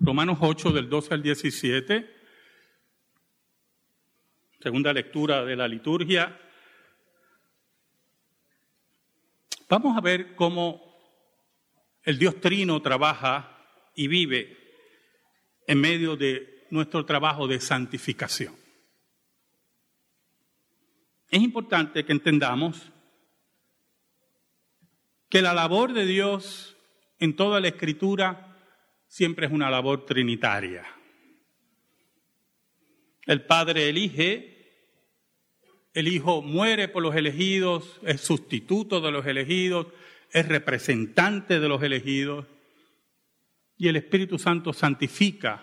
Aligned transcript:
Romanos 0.00 0.38
8 0.40 0.72
del 0.72 0.88
12 0.88 1.14
al 1.14 1.22
17, 1.22 2.10
segunda 4.60 4.92
lectura 4.92 5.44
de 5.44 5.56
la 5.56 5.68
liturgia. 5.68 6.40
Vamos 9.68 9.96
a 9.96 10.00
ver 10.00 10.34
cómo 10.34 10.98
el 12.02 12.18
Dios 12.18 12.40
Trino 12.40 12.82
trabaja 12.82 13.56
y 13.94 14.08
vive 14.08 14.58
en 15.66 15.80
medio 15.80 16.16
de 16.16 16.66
nuestro 16.70 17.06
trabajo 17.06 17.46
de 17.46 17.60
santificación. 17.60 18.54
Es 21.30 21.40
importante 21.40 22.04
que 22.04 22.12
entendamos 22.12 22.90
que 25.28 25.40
la 25.40 25.54
labor 25.54 25.92
de 25.92 26.04
Dios 26.04 26.76
en 27.18 27.36
toda 27.36 27.60
la 27.60 27.68
escritura 27.68 28.53
siempre 29.14 29.46
es 29.46 29.52
una 29.52 29.70
labor 29.70 30.04
trinitaria. 30.04 30.84
El 33.26 33.46
Padre 33.46 33.88
elige, 33.88 34.90
el 35.92 36.08
Hijo 36.08 36.42
muere 36.42 36.88
por 36.88 37.04
los 37.04 37.14
elegidos, 37.14 38.00
es 38.02 38.22
sustituto 38.22 39.00
de 39.00 39.12
los 39.12 39.24
elegidos, 39.24 39.86
es 40.32 40.48
representante 40.48 41.60
de 41.60 41.68
los 41.68 41.80
elegidos 41.84 42.46
y 43.78 43.86
el 43.86 43.94
Espíritu 43.94 44.36
Santo 44.36 44.72
santifica 44.72 45.62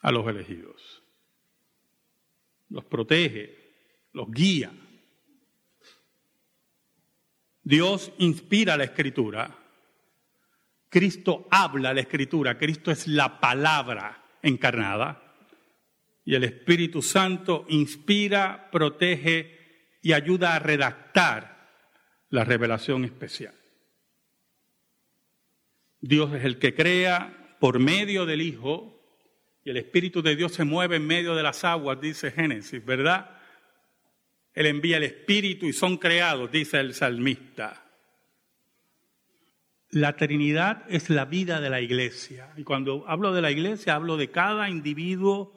a 0.00 0.10
los 0.10 0.26
elegidos, 0.26 1.02
los 2.70 2.86
protege, 2.86 3.74
los 4.14 4.30
guía. 4.30 4.72
Dios 7.62 8.10
inspira 8.16 8.78
la 8.78 8.84
escritura. 8.84 9.63
Cristo 10.94 11.48
habla 11.50 11.92
la 11.92 12.02
escritura. 12.02 12.56
Cristo 12.56 12.92
es 12.92 13.08
la 13.08 13.40
palabra 13.40 14.22
encarnada. 14.42 15.34
Y 16.24 16.36
el 16.36 16.44
Espíritu 16.44 17.02
Santo 17.02 17.66
inspira, 17.68 18.70
protege 18.70 19.98
y 20.02 20.12
ayuda 20.12 20.54
a 20.54 20.60
redactar 20.60 21.68
la 22.30 22.44
revelación 22.44 23.04
especial. 23.04 23.56
Dios 26.00 26.32
es 26.32 26.44
el 26.44 26.60
que 26.60 26.76
crea 26.76 27.56
por 27.58 27.80
medio 27.80 28.24
del 28.24 28.40
Hijo 28.40 29.02
y 29.64 29.70
el 29.70 29.78
Espíritu 29.78 30.22
de 30.22 30.36
Dios 30.36 30.52
se 30.52 30.62
mueve 30.62 30.94
en 30.94 31.08
medio 31.08 31.34
de 31.34 31.42
las 31.42 31.64
aguas, 31.64 32.00
dice 32.00 32.30
Génesis, 32.30 32.84
¿verdad? 32.84 33.36
Él 34.52 34.66
envía 34.66 34.98
el 34.98 35.02
Espíritu 35.02 35.66
y 35.66 35.72
son 35.72 35.96
creados, 35.96 36.52
dice 36.52 36.78
el 36.78 36.94
salmista. 36.94 37.83
La 39.94 40.16
Trinidad 40.16 40.82
es 40.88 41.08
la 41.08 41.24
vida 41.24 41.60
de 41.60 41.70
la 41.70 41.80
iglesia. 41.80 42.52
Y 42.56 42.64
cuando 42.64 43.04
hablo 43.06 43.32
de 43.32 43.40
la 43.40 43.52
iglesia, 43.52 43.94
hablo 43.94 44.16
de 44.16 44.28
cada 44.28 44.68
individuo 44.68 45.54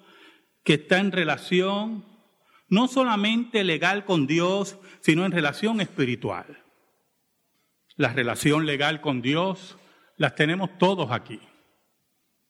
que 0.63 0.75
está 0.75 0.99
en 0.99 1.11
relación, 1.11 2.05
no 2.69 2.87
solamente 2.87 3.63
legal 3.63 4.05
con 4.05 4.27
Dios, 4.27 4.77
sino 4.99 5.25
en 5.25 5.31
relación 5.31 5.81
espiritual. 5.81 6.63
La 7.95 8.13
relación 8.13 8.67
legal 8.67 9.01
con 9.01 9.23
Dios 9.23 9.75
las 10.17 10.35
tenemos 10.35 10.77
todos 10.77 11.09
aquí. 11.11 11.39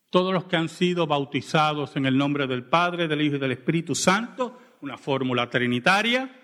Todos 0.09 0.33
los 0.33 0.43
que 0.43 0.57
han 0.57 0.67
sido 0.67 1.07
bautizados 1.07 1.95
en 1.95 2.05
el 2.05 2.17
nombre 2.17 2.47
del 2.47 2.65
Padre, 2.65 3.07
del 3.07 3.21
Hijo 3.21 3.37
y 3.37 3.39
del 3.39 3.53
Espíritu 3.53 3.95
Santo, 3.95 4.59
una 4.81 4.97
fórmula 4.97 5.49
trinitaria, 5.49 6.37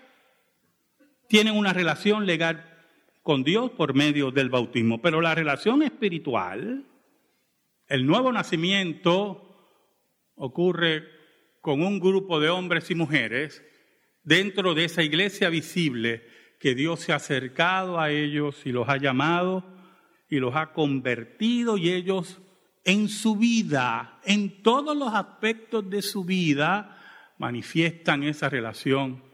tienen 1.28 1.54
una 1.54 1.74
relación 1.74 2.24
legal 2.24 2.73
con 3.24 3.42
Dios 3.42 3.70
por 3.70 3.94
medio 3.94 4.30
del 4.30 4.50
bautismo, 4.50 5.00
pero 5.00 5.22
la 5.22 5.34
relación 5.34 5.82
espiritual, 5.82 6.84
el 7.88 8.06
nuevo 8.06 8.30
nacimiento 8.30 9.80
ocurre 10.34 11.04
con 11.62 11.80
un 11.80 11.98
grupo 11.98 12.38
de 12.38 12.50
hombres 12.50 12.90
y 12.90 12.94
mujeres 12.94 13.64
dentro 14.24 14.74
de 14.74 14.84
esa 14.84 15.02
iglesia 15.02 15.48
visible 15.48 16.22
que 16.60 16.74
Dios 16.74 17.00
se 17.00 17.12
ha 17.12 17.16
acercado 17.16 17.98
a 17.98 18.10
ellos 18.10 18.60
y 18.66 18.72
los 18.72 18.90
ha 18.90 18.98
llamado 18.98 19.64
y 20.28 20.36
los 20.36 20.54
ha 20.54 20.74
convertido 20.74 21.78
y 21.78 21.92
ellos 21.92 22.42
en 22.84 23.08
su 23.08 23.36
vida, 23.36 24.20
en 24.24 24.62
todos 24.62 24.94
los 24.94 25.14
aspectos 25.14 25.88
de 25.88 26.02
su 26.02 26.24
vida, 26.26 27.00
manifiestan 27.38 28.22
esa 28.22 28.50
relación 28.50 29.24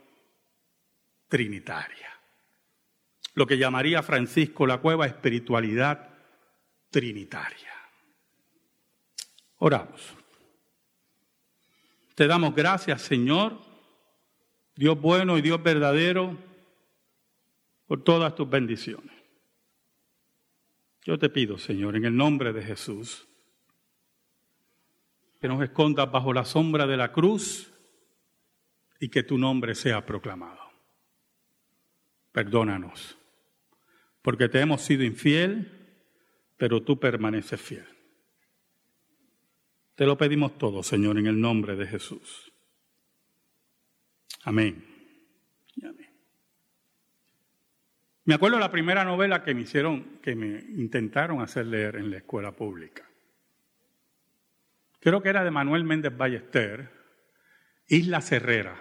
trinitaria. 1.27 2.09
Lo 3.41 3.47
que 3.47 3.56
llamaría 3.56 4.03
Francisco 4.03 4.67
la 4.67 4.83
cueva 4.83 5.06
espiritualidad 5.06 6.11
trinitaria. 6.91 7.73
Oramos. 9.56 10.15
Te 12.15 12.27
damos 12.27 12.55
gracias, 12.55 13.01
Señor, 13.01 13.59
Dios 14.77 15.01
bueno 15.01 15.39
y 15.39 15.41
Dios 15.41 15.62
verdadero, 15.62 16.37
por 17.87 18.05
todas 18.05 18.34
tus 18.34 18.47
bendiciones. 18.47 19.17
Yo 21.07 21.19
te 21.19 21.31
pido, 21.31 21.57
Señor, 21.57 21.97
en 21.97 22.05
el 22.05 22.15
nombre 22.15 22.53
de 22.53 22.62
Jesús, 22.62 23.27
que 25.41 25.49
nos 25.49 25.62
escondas 25.62 26.12
bajo 26.12 26.34
la 26.34 26.45
sombra 26.45 26.87
de 26.87 26.99
la 26.99 27.11
cruz 27.11 27.72
y 29.01 29.09
que 29.09 29.22
tu 29.22 29.39
nombre 29.39 29.75
sea 29.75 30.05
proclamado. 30.05 30.61
Perdónanos, 32.33 33.17
porque 34.23 34.49
te 34.49 34.61
hemos 34.61 34.83
sido 34.83 35.05
infiel, 35.05 35.71
pero 36.57 36.83
tú 36.83 36.99
permaneces 36.99 37.61
fiel. 37.61 37.87
Te 39.95 40.07
lo 40.07 40.17
pedimos 40.17 40.57
todo, 40.59 40.83
Señor, 40.83 41.19
en 41.19 41.27
el 41.27 41.41
nombre 41.41 41.77
de 41.77 41.87
Jesús. 41.87 42.53
Amén. 44.45 44.85
amén. 45.83 46.11
Me 48.25 48.35
acuerdo 48.35 48.59
la 48.59 48.71
primera 48.71 49.05
novela 49.05 49.43
que 49.43 49.55
me 49.55 49.63
hicieron, 49.63 50.21
que 50.23 50.35
me 50.35 50.61
intentaron 50.81 51.41
hacer 51.43 51.67
leer 51.67 51.97
en 51.97 52.11
la 52.11 52.19
escuela 52.19 52.53
pública 52.53 53.11
creo 55.01 55.23
que 55.23 55.31
era 55.31 55.43
de 55.43 55.51
Manuel 55.51 55.85
Méndez 55.85 56.17
Ballester, 56.17 56.91
Isla 57.89 58.21
Cerrera. 58.21 58.81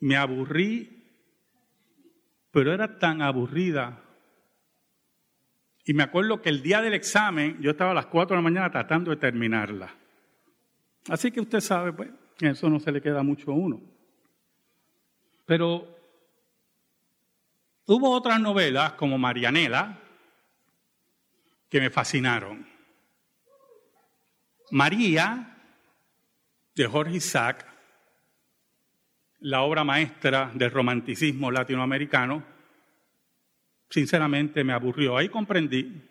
Me 0.00 0.16
aburrí, 0.16 0.97
pero 2.58 2.72
era 2.72 2.98
tan 2.98 3.22
aburrida. 3.22 4.02
Y 5.84 5.94
me 5.94 6.02
acuerdo 6.02 6.42
que 6.42 6.48
el 6.48 6.60
día 6.60 6.82
del 6.82 6.92
examen 6.92 7.56
yo 7.60 7.70
estaba 7.70 7.92
a 7.92 7.94
las 7.94 8.06
4 8.06 8.34
de 8.34 8.42
la 8.42 8.42
mañana 8.42 8.68
tratando 8.68 9.12
de 9.12 9.16
terminarla. 9.16 9.94
Así 11.08 11.30
que 11.30 11.40
usted 11.40 11.60
sabe, 11.60 11.92
pues, 11.92 12.10
eso 12.40 12.68
no 12.68 12.80
se 12.80 12.90
le 12.90 13.00
queda 13.00 13.22
mucho 13.22 13.52
a 13.52 13.54
uno. 13.54 13.80
Pero 15.46 15.86
hubo 17.86 18.10
otras 18.10 18.40
novelas 18.40 18.94
como 18.94 19.16
Marianela 19.18 19.96
que 21.68 21.80
me 21.80 21.90
fascinaron. 21.90 22.66
María, 24.72 25.56
de 26.74 26.86
Jorge 26.88 27.18
Isaac, 27.18 27.67
la 29.40 29.62
obra 29.62 29.84
maestra 29.84 30.50
del 30.54 30.70
romanticismo 30.70 31.50
latinoamericano, 31.50 32.42
sinceramente 33.88 34.64
me 34.64 34.72
aburrió. 34.72 35.16
Ahí 35.16 35.28
comprendí 35.28 36.02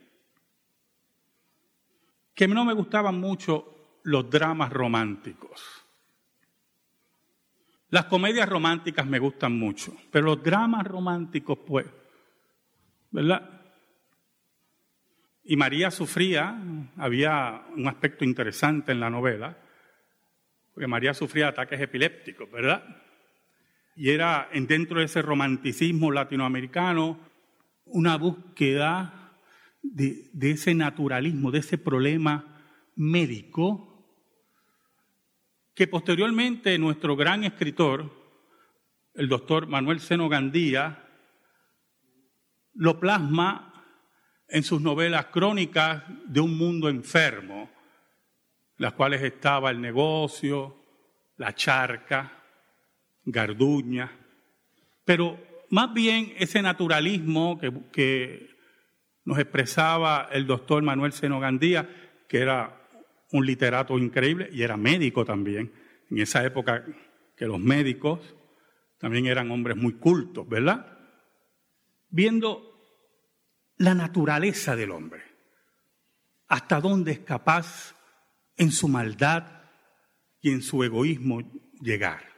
que 2.33 2.47
no 2.47 2.63
me 2.65 2.73
gustaban 2.73 3.19
mucho 3.19 3.99
los 4.03 4.29
dramas 4.29 4.71
románticos. 4.71 5.61
Las 7.89 8.05
comedias 8.05 8.47
románticas 8.47 9.05
me 9.05 9.19
gustan 9.19 9.57
mucho, 9.57 9.95
pero 10.11 10.27
los 10.27 10.43
dramas 10.43 10.85
románticos, 10.85 11.57
pues, 11.65 11.85
¿verdad? 13.11 13.49
Y 15.45 15.55
María 15.55 15.89
sufría, 15.89 16.61
había 16.97 17.65
un 17.75 17.87
aspecto 17.87 18.25
interesante 18.25 18.91
en 18.91 18.99
la 18.99 19.09
novela, 19.09 19.57
porque 20.73 20.87
María 20.87 21.13
sufría 21.13 21.47
ataques 21.47 21.79
epilépticos, 21.79 22.51
¿verdad? 22.51 22.83
Y 23.97 24.11
era 24.11 24.47
dentro 24.53 24.99
de 24.99 25.05
ese 25.05 25.23
romanticismo 25.23 26.11
latinoamericano 26.11 27.17
una 27.85 28.15
búsqueda 28.15 29.33
de, 29.81 30.29
de 30.33 30.51
ese 30.51 30.75
naturalismo, 30.75 31.49
de 31.49 31.59
ese 31.59 31.79
problema 31.79 32.61
médico, 32.95 33.87
que 35.73 35.87
posteriormente 35.87 36.77
nuestro 36.77 37.15
gran 37.15 37.43
escritor, 37.43 38.11
el 39.15 39.27
doctor 39.27 39.65
Manuel 39.65 39.99
Seno 39.99 40.29
Gandía, 40.29 41.03
lo 42.75 42.99
plasma 42.99 43.73
en 44.47 44.61
sus 44.61 44.79
novelas 44.79 45.25
crónicas 45.27 46.03
de 46.27 46.39
un 46.39 46.55
mundo 46.55 46.87
enfermo, 46.87 47.71
las 48.77 48.93
cuales 48.93 49.23
estaba 49.23 49.71
el 49.71 49.81
negocio, 49.81 50.83
la 51.37 51.55
charca, 51.55 52.36
Garduña, 53.29 54.09
pero 55.03 55.37
más 55.69 55.93
bien 55.93 56.33
ese 56.37 56.61
naturalismo 56.61 57.59
que, 57.59 58.55
nos 59.25 59.39
expresaba 59.39 60.29
el 60.31 60.47
doctor 60.47 60.81
Manuel 60.81 61.11
Seno 61.11 61.41
Gandía, 61.41 61.89
que 62.29 62.39
era 62.39 62.87
un 63.33 63.45
literato 63.45 63.99
increíble 63.99 64.49
y 64.53 64.61
era 64.61 64.77
médico 64.77 65.25
también. 65.25 65.73
En 66.09 66.19
esa 66.19 66.45
época 66.45 66.85
que 67.35 67.45
los 67.45 67.59
médicos 67.59 68.21
también 68.97 69.25
eran 69.25 69.51
hombres 69.51 69.75
muy 69.75 69.95
cultos, 69.95 70.47
¿verdad? 70.47 70.97
Viendo 72.07 72.79
la 73.75 73.93
naturaleza 73.93 74.77
del 74.77 74.91
hombre, 74.91 75.23
hasta 76.47 76.79
dónde 76.79 77.11
es 77.11 77.19
capaz 77.19 77.93
en 78.55 78.71
su 78.71 78.87
maldad 78.87 79.63
y 80.39 80.51
en 80.51 80.61
su 80.61 80.85
egoísmo 80.85 81.41
llegar. 81.81 82.36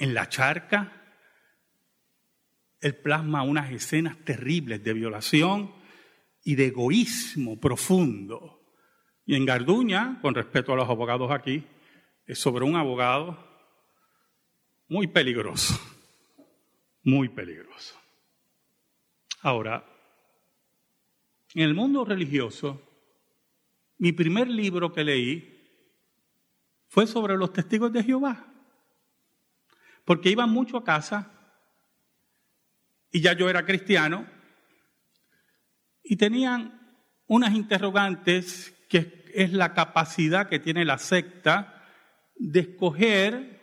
En 0.00 0.14
la 0.14 0.30
charca, 0.30 0.90
él 2.80 2.96
plasma 2.96 3.42
unas 3.42 3.70
escenas 3.70 4.16
terribles 4.24 4.82
de 4.82 4.94
violación 4.94 5.74
y 6.42 6.54
de 6.54 6.68
egoísmo 6.68 7.60
profundo. 7.60 8.62
Y 9.26 9.34
en 9.34 9.44
Garduña, 9.44 10.18
con 10.22 10.34
respeto 10.34 10.72
a 10.72 10.76
los 10.76 10.88
abogados 10.88 11.30
aquí, 11.30 11.66
es 12.24 12.38
sobre 12.38 12.64
un 12.64 12.76
abogado 12.76 13.46
muy 14.88 15.06
peligroso, 15.06 15.78
muy 17.02 17.28
peligroso. 17.28 17.94
Ahora, 19.42 19.84
en 21.52 21.60
el 21.60 21.74
mundo 21.74 22.06
religioso, 22.06 22.80
mi 23.98 24.12
primer 24.12 24.48
libro 24.48 24.94
que 24.94 25.04
leí 25.04 25.60
fue 26.88 27.06
sobre 27.06 27.36
los 27.36 27.52
testigos 27.52 27.92
de 27.92 28.02
Jehová, 28.02 28.49
porque 30.04 30.30
iban 30.30 30.50
mucho 30.50 30.76
a 30.76 30.84
casa 30.84 31.30
y 33.10 33.20
ya 33.20 33.32
yo 33.32 33.48
era 33.48 33.64
cristiano 33.64 34.26
y 36.02 36.16
tenían 36.16 36.80
unas 37.26 37.54
interrogantes 37.54 38.74
que 38.88 39.30
es 39.34 39.52
la 39.52 39.74
capacidad 39.74 40.48
que 40.48 40.58
tiene 40.58 40.84
la 40.84 40.98
secta 40.98 41.84
de 42.36 42.60
escoger 42.60 43.60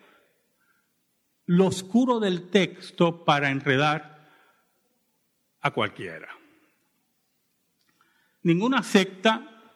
lo 1.46 1.68
oscuro 1.68 2.20
del 2.20 2.50
texto 2.50 3.26
para 3.26 3.50
enredar 3.50 4.30
a 5.62 5.72
cualquiera. 5.72 6.30
Ninguna 8.44 8.84
secta 8.84 9.74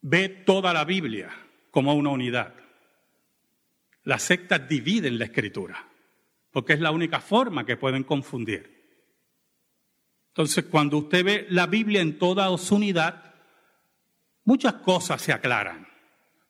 ve 0.00 0.28
toda 0.28 0.72
la 0.72 0.84
Biblia 0.84 1.30
como 1.70 1.94
una 1.94 2.10
unidad. 2.10 2.54
Las 4.08 4.22
sectas 4.22 4.66
dividen 4.66 5.18
la 5.18 5.26
escritura, 5.26 5.86
porque 6.50 6.72
es 6.72 6.80
la 6.80 6.92
única 6.92 7.20
forma 7.20 7.66
que 7.66 7.76
pueden 7.76 8.04
confundir. 8.04 9.04
Entonces, 10.28 10.64
cuando 10.64 10.96
usted 10.96 11.22
ve 11.22 11.46
la 11.50 11.66
Biblia 11.66 12.00
en 12.00 12.18
toda 12.18 12.56
su 12.56 12.76
unidad, 12.76 13.34
muchas 14.44 14.76
cosas 14.76 15.20
se 15.20 15.30
aclaran, 15.30 15.86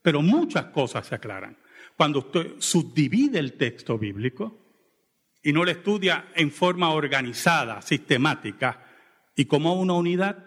pero 0.02 0.22
muchas 0.22 0.66
cosas 0.66 1.08
se 1.08 1.16
aclaran. 1.16 1.58
Cuando 1.96 2.20
usted 2.20 2.60
subdivide 2.60 3.40
el 3.40 3.54
texto 3.54 3.98
bíblico 3.98 4.56
y 5.42 5.52
no 5.52 5.64
lo 5.64 5.72
estudia 5.72 6.28
en 6.36 6.52
forma 6.52 6.90
organizada, 6.90 7.82
sistemática 7.82 8.86
y 9.34 9.46
como 9.46 9.74
una 9.74 9.94
unidad, 9.94 10.46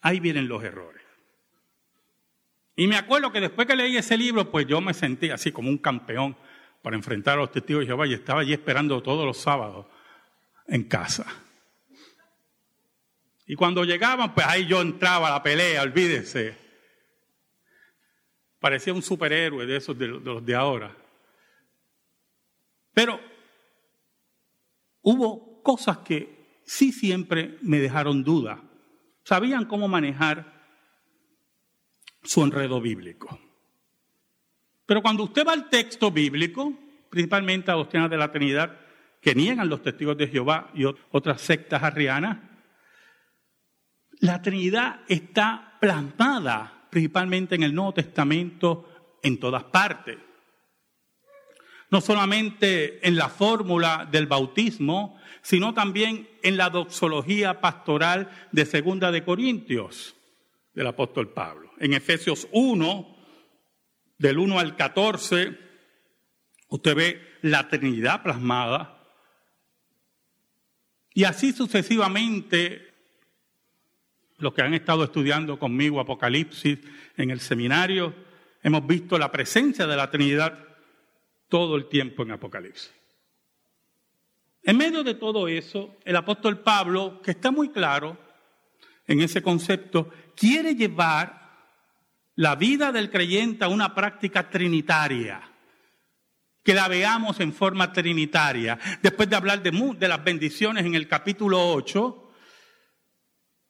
ahí 0.00 0.20
vienen 0.20 0.46
los 0.46 0.62
errores. 0.62 0.99
Y 2.76 2.86
me 2.86 2.96
acuerdo 2.96 3.32
que 3.32 3.40
después 3.40 3.66
que 3.66 3.76
leí 3.76 3.96
ese 3.96 4.16
libro, 4.16 4.50
pues 4.50 4.66
yo 4.66 4.80
me 4.80 4.94
sentí 4.94 5.30
así 5.30 5.52
como 5.52 5.68
un 5.68 5.78
campeón 5.78 6.36
para 6.82 6.96
enfrentar 6.96 7.34
a 7.34 7.42
los 7.42 7.52
testigos 7.52 7.80
de 7.80 7.86
Jehová 7.86 8.06
y 8.06 8.14
estaba 8.14 8.40
allí 8.40 8.52
esperando 8.52 9.02
todos 9.02 9.26
los 9.26 9.36
sábados 9.36 9.86
en 10.66 10.84
casa. 10.84 11.26
Y 13.46 13.56
cuando 13.56 13.84
llegaban, 13.84 14.32
pues 14.32 14.46
ahí 14.46 14.66
yo 14.66 14.80
entraba 14.80 15.28
a 15.28 15.32
la 15.32 15.42
pelea, 15.42 15.82
olvídese. 15.82 16.56
Parecía 18.60 18.94
un 18.94 19.02
superhéroe 19.02 19.66
de 19.66 19.76
esos 19.76 19.98
de, 19.98 20.06
los 20.06 20.44
de 20.46 20.54
ahora. 20.54 20.96
Pero 22.94 23.20
hubo 25.02 25.62
cosas 25.62 25.98
que 25.98 26.60
sí 26.64 26.92
siempre 26.92 27.58
me 27.62 27.80
dejaron 27.80 28.22
duda. 28.22 28.62
Sabían 29.24 29.64
cómo 29.64 29.88
manejar 29.88 30.59
su 32.22 32.42
enredo 32.42 32.80
bíblico. 32.80 33.38
Pero 34.86 35.02
cuando 35.02 35.24
usted 35.24 35.46
va 35.46 35.52
al 35.52 35.68
texto 35.68 36.10
bíblico, 36.10 36.72
principalmente 37.08 37.70
a 37.70 37.76
los 37.76 37.88
temas 37.88 38.10
de 38.10 38.16
la 38.16 38.32
Trinidad, 38.32 38.76
que 39.20 39.34
niegan 39.34 39.68
los 39.68 39.82
testigos 39.82 40.16
de 40.16 40.28
Jehová 40.28 40.70
y 40.74 40.84
otras 40.84 41.40
sectas 41.40 41.82
arrianas, 41.82 42.38
la 44.20 44.42
Trinidad 44.42 45.00
está 45.08 45.76
plasmada 45.80 46.88
principalmente 46.90 47.54
en 47.54 47.62
el 47.62 47.74
Nuevo 47.74 47.94
Testamento 47.94 49.18
en 49.22 49.38
todas 49.38 49.64
partes. 49.64 50.18
No 51.90 52.00
solamente 52.00 53.06
en 53.06 53.16
la 53.16 53.28
fórmula 53.28 54.08
del 54.10 54.26
bautismo, 54.26 55.18
sino 55.42 55.74
también 55.74 56.28
en 56.42 56.56
la 56.56 56.70
doxología 56.70 57.60
pastoral 57.60 58.30
de 58.52 58.66
Segunda 58.66 59.10
de 59.10 59.24
Corintios 59.24 60.14
del 60.74 60.86
apóstol 60.86 61.30
Pablo. 61.30 61.69
En 61.80 61.94
Efesios 61.94 62.46
1, 62.52 63.16
del 64.18 64.38
1 64.38 64.58
al 64.58 64.76
14, 64.76 65.58
usted 66.68 66.94
ve 66.94 67.38
la 67.40 67.68
Trinidad 67.68 68.22
plasmada. 68.22 69.02
Y 71.14 71.24
así 71.24 71.52
sucesivamente 71.52 72.86
los 74.36 74.52
que 74.52 74.60
han 74.60 74.74
estado 74.74 75.04
estudiando 75.04 75.58
conmigo 75.58 76.00
Apocalipsis 76.00 76.78
en 77.16 77.30
el 77.30 77.40
seminario, 77.40 78.14
hemos 78.62 78.86
visto 78.86 79.18
la 79.18 79.32
presencia 79.32 79.86
de 79.86 79.96
la 79.96 80.10
Trinidad 80.10 80.62
todo 81.48 81.76
el 81.76 81.88
tiempo 81.88 82.22
en 82.22 82.32
Apocalipsis. 82.32 82.92
En 84.62 84.76
medio 84.76 85.02
de 85.02 85.14
todo 85.14 85.48
eso, 85.48 85.96
el 86.04 86.16
apóstol 86.16 86.60
Pablo, 86.60 87.22
que 87.22 87.30
está 87.30 87.50
muy 87.50 87.70
claro 87.70 88.18
en 89.06 89.22
ese 89.22 89.42
concepto, 89.42 90.10
quiere 90.36 90.74
llevar 90.74 91.39
la 92.36 92.54
vida 92.56 92.92
del 92.92 93.10
creyente 93.10 93.64
a 93.64 93.68
una 93.68 93.94
práctica 93.94 94.48
trinitaria, 94.48 95.42
que 96.62 96.74
la 96.74 96.88
veamos 96.88 97.40
en 97.40 97.52
forma 97.52 97.92
trinitaria. 97.92 98.78
Después 99.02 99.28
de 99.28 99.36
hablar 99.36 99.62
de, 99.62 100.08
las 100.08 100.24
bendiciones 100.24 100.84
en 100.84 100.94
el 100.94 101.08
capítulo 101.08 101.72
8, 101.72 102.32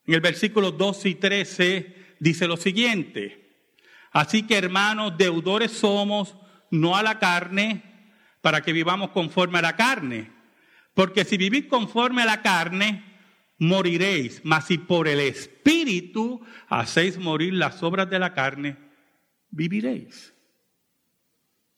en 0.07 0.15
el 0.15 0.21
versículo 0.21 0.73
12 0.73 1.09
y 1.09 1.15
13 1.15 2.17
dice 2.21 2.47
lo 2.47 2.57
siguiente, 2.57 3.69
así 4.13 4.43
que 4.43 4.59
hermanos, 4.59 5.17
deudores 5.17 5.73
somos, 5.73 6.37
no 6.71 6.97
a 6.97 7.03
la 7.03 7.19
carne, 7.19 7.83
para 8.41 8.63
que 8.63 8.73
vivamos 8.73 9.11
conforme 9.11 9.59
a 9.59 9.63
la 9.63 9.77
carne. 9.77 10.33
Porque 10.95 11.25
si 11.25 11.37
vivís 11.37 11.67
conforme 11.67 12.23
a 12.23 12.27
la 12.27 12.43
carne, 12.43 13.10
moriréis, 13.61 14.41
mas 14.43 14.67
si 14.67 14.79
por 14.79 15.07
el 15.07 15.21
Espíritu 15.21 16.41
hacéis 16.69 17.19
morir 17.19 17.53
las 17.53 17.83
obras 17.83 18.09
de 18.09 18.19
la 18.19 18.33
carne, 18.33 18.77
viviréis. 19.51 20.35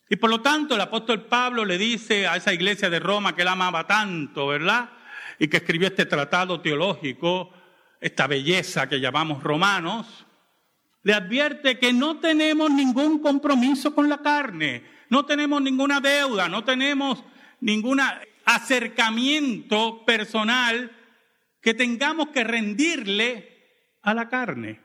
Y 0.08 0.16
por 0.16 0.30
lo 0.30 0.40
tanto 0.40 0.76
el 0.76 0.80
apóstol 0.80 1.26
Pablo 1.26 1.64
le 1.64 1.78
dice 1.78 2.28
a 2.28 2.36
esa 2.36 2.54
iglesia 2.54 2.88
de 2.88 3.00
Roma 3.00 3.34
que 3.34 3.42
él 3.42 3.48
amaba 3.48 3.86
tanto, 3.86 4.46
¿verdad? 4.46 4.90
Y 5.40 5.48
que 5.48 5.56
escribió 5.56 5.88
este 5.88 6.06
tratado 6.06 6.60
teológico, 6.60 7.52
esta 8.00 8.28
belleza 8.28 8.88
que 8.88 9.00
llamamos 9.00 9.42
romanos, 9.42 10.24
le 11.02 11.14
advierte 11.14 11.80
que 11.80 11.92
no 11.92 12.20
tenemos 12.20 12.70
ningún 12.70 13.18
compromiso 13.18 13.92
con 13.92 14.08
la 14.08 14.18
carne, 14.18 14.84
no 15.08 15.24
tenemos 15.24 15.60
ninguna 15.60 16.00
deuda, 16.00 16.48
no 16.48 16.62
tenemos 16.62 17.24
ningún 17.60 18.00
acercamiento 18.44 20.04
personal 20.04 20.92
que 21.62 21.74
tengamos 21.74 22.28
que 22.28 22.44
rendirle 22.44 23.96
a 24.02 24.12
la 24.12 24.28
carne. 24.28 24.80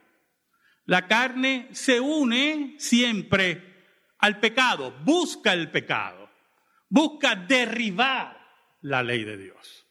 La 0.85 1.07
carne 1.07 1.67
se 1.71 1.99
une 1.99 2.75
siempre 2.77 3.85
al 4.19 4.39
pecado, 4.39 4.91
busca 5.03 5.53
el 5.53 5.69
pecado, 5.71 6.29
busca 6.87 7.35
derribar 7.35 8.37
la 8.81 9.03
ley 9.03 9.23
de 9.23 9.37
Dios. 9.37 9.85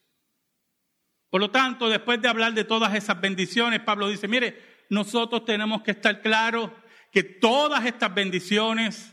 Por 1.28 1.40
lo 1.40 1.50
tanto, 1.50 1.90
después 1.90 2.23
de 2.23 2.28
hablar 2.28 2.55
de 2.55 2.64
todas 2.64 2.95
esas 2.95 3.21
bendiciones, 3.21 3.81
Pablo 3.81 4.09
dice, 4.09 4.28
mire, 4.28 4.85
nosotros 4.88 5.45
tenemos 5.45 5.83
que 5.83 5.90
estar 5.90 6.23
claros 6.23 6.71
que 7.12 7.25
todas 7.25 7.85
estas 7.85 8.14
bendiciones 8.14 9.12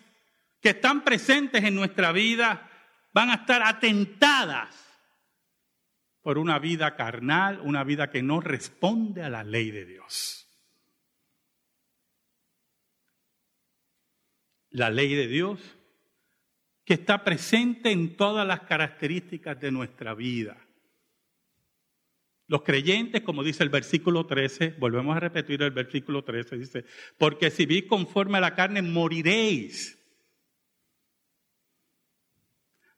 que 0.62 0.70
están 0.70 1.04
presentes 1.04 1.64
en 1.64 1.76
nuestra 1.76 2.12
vida 2.12 2.70
van 3.14 3.30
a 3.32 3.36
estar 3.36 3.64
atentadas 3.64 4.93
por 6.24 6.38
una 6.38 6.58
vida 6.58 6.96
carnal, 6.96 7.60
una 7.62 7.84
vida 7.84 8.10
que 8.10 8.24
no 8.24 8.40
responde 8.40 9.22
a 9.22 9.30
la 9.30 9.44
ley 9.44 9.70
de 9.70 9.86
Dios. 9.86 10.50
La 14.70 14.90
ley 14.90 15.14
de 15.14 15.28
Dios 15.28 15.60
que 16.86 16.96
está 16.96 17.24
presente 17.24 17.92
en 17.92 18.16
todas 18.18 18.48
las 18.48 18.62
características 18.62 19.60
de 19.60 19.72
nuestra 19.72 20.14
vida 20.16 20.58
Los 22.48 22.64
creyentes, 22.64 23.22
como 23.22 23.44
dice 23.44 23.64
el 23.64 23.70
versículo 23.70 24.26
13, 24.26 24.76
volvemos 24.80 25.16
a 25.16 25.20
repetir 25.20 25.62
el 25.62 25.72
versículo 25.72 26.24
13, 26.24 26.58
dice, 26.58 26.86
porque 27.18 27.50
si 27.52 27.66
vivís 27.66 27.86
conforme 27.86 28.38
a 28.38 28.42
la 28.42 28.54
carne, 28.54 28.82
moriréis. 28.82 30.03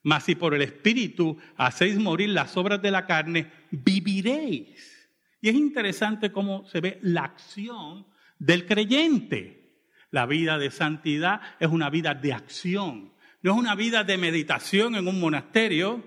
Mas 0.06 0.26
si 0.26 0.36
por 0.36 0.54
el 0.54 0.62
Espíritu 0.62 1.36
hacéis 1.58 1.98
morir 1.98 2.30
las 2.30 2.56
obras 2.58 2.80
de 2.80 2.92
la 2.92 3.08
carne, 3.08 3.52
viviréis. 3.72 5.10
Y 5.42 5.50
es 5.50 5.56
interesante 5.56 6.32
cómo 6.32 6.64
se 6.68 6.80
ve 6.80 7.00
la 7.02 7.24
acción 7.24 8.06
del 8.38 8.68
creyente. 8.68 9.82
La 10.12 10.28
vida 10.28 10.60
de 10.60 10.70
santidad 10.70 11.42
es 11.60 11.70
una 11.70 11.90
vida 11.90 12.14
de 12.14 12.34
acción, 12.34 13.14
no 13.42 13.54
es 13.54 13.58
una 13.58 13.74
vida 13.74 14.04
de 14.04 14.20
meditación 14.20 14.94
en 14.96 15.08
un 15.08 15.20
monasterio, 15.20 16.04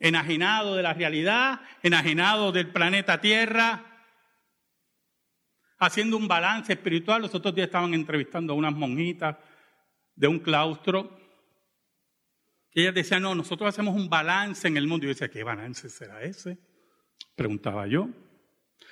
enajenado 0.00 0.74
de 0.74 0.82
la 0.82 0.92
realidad, 0.92 1.60
enajenado 1.84 2.50
del 2.50 2.66
planeta 2.72 3.20
Tierra, 3.20 4.04
haciendo 5.78 6.16
un 6.16 6.26
balance 6.26 6.72
espiritual. 6.72 7.22
Los 7.22 7.34
otros 7.36 7.54
días 7.54 7.68
estaban 7.68 7.94
entrevistando 7.94 8.54
a 8.54 8.56
unas 8.56 8.74
monjitas 8.74 9.36
de 10.16 10.26
un 10.26 10.40
claustro 10.40 11.17
y 12.78 12.82
ella 12.82 12.92
decía, 12.92 13.18
no, 13.18 13.34
nosotros 13.34 13.68
hacemos 13.68 13.96
un 13.96 14.08
balance 14.08 14.68
en 14.68 14.76
el 14.76 14.86
mundo. 14.86 15.04
Y 15.04 15.08
yo 15.08 15.14
decía, 15.14 15.28
¿qué 15.28 15.42
balance 15.42 15.88
será 15.88 16.22
ese? 16.22 16.58
Preguntaba 17.34 17.88
yo. 17.88 18.08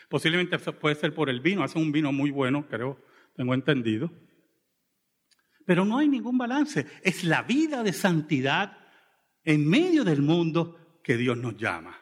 Posiblemente 0.09 0.59
puede 0.59 0.97
ser 0.97 1.15
por 1.15 1.31
el 1.31 1.39
vino, 1.39 1.63
hacen 1.63 1.83
un 1.83 1.93
vino 1.93 2.11
muy 2.11 2.33
bueno, 2.33 2.67
creo, 2.67 3.01
tengo 3.37 3.55
entendido. 3.55 4.11
Pero 5.65 5.85
no 5.85 5.99
hay 5.99 6.09
ningún 6.09 6.37
balance. 6.37 6.85
Es 7.01 7.23
la 7.23 7.45
vida 7.45 7.85
de 7.85 7.93
santidad 7.93 8.77
en 9.45 9.69
medio 9.69 10.03
del 10.03 10.21
mundo 10.21 10.99
que 11.05 11.17
Dios 11.17 11.39
nos 11.39 11.57
llama. 11.57 11.97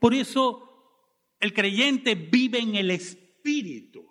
Por 0.00 0.14
eso 0.14 1.34
el 1.38 1.52
creyente 1.52 2.14
vive 2.14 2.60
en 2.60 2.76
el 2.76 2.90
Espíritu 2.90 4.07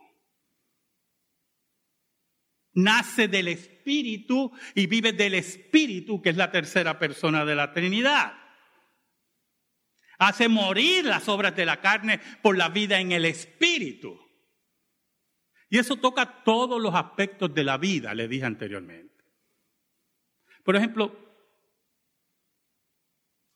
nace 2.77 3.27
del 3.27 3.47
Espíritu 3.47 4.51
y 4.75 4.85
vive 4.85 5.11
del 5.11 5.33
Espíritu, 5.33 6.21
que 6.21 6.29
es 6.29 6.37
la 6.37 6.51
tercera 6.51 6.99
persona 6.99 7.43
de 7.43 7.55
la 7.55 7.73
Trinidad. 7.73 8.33
Hace 10.19 10.47
morir 10.47 11.05
las 11.05 11.27
obras 11.27 11.55
de 11.55 11.65
la 11.65 11.81
carne 11.81 12.19
por 12.41 12.55
la 12.55 12.69
vida 12.69 12.99
en 12.99 13.11
el 13.11 13.25
Espíritu. 13.25 14.19
Y 15.69 15.79
eso 15.79 15.95
toca 15.97 16.43
todos 16.43 16.81
los 16.81 16.93
aspectos 16.93 17.53
de 17.53 17.63
la 17.63 17.77
vida, 17.77 18.13
le 18.13 18.27
dije 18.27 18.45
anteriormente. 18.45 19.25
Por 20.63 20.75
ejemplo, 20.75 21.17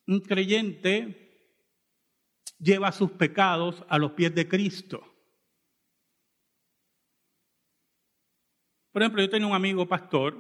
un 0.07 0.19
creyente 0.21 1.57
lleva 2.57 2.91
sus 2.91 3.11
pecados 3.11 3.83
a 3.87 3.97
los 3.97 4.11
pies 4.13 4.33
de 4.33 4.47
Cristo. 4.47 5.11
Por 8.91 9.01
ejemplo, 9.01 9.21
yo 9.21 9.29
tenía 9.29 9.48
un 9.48 9.55
amigo 9.55 9.88
pastor 9.88 10.36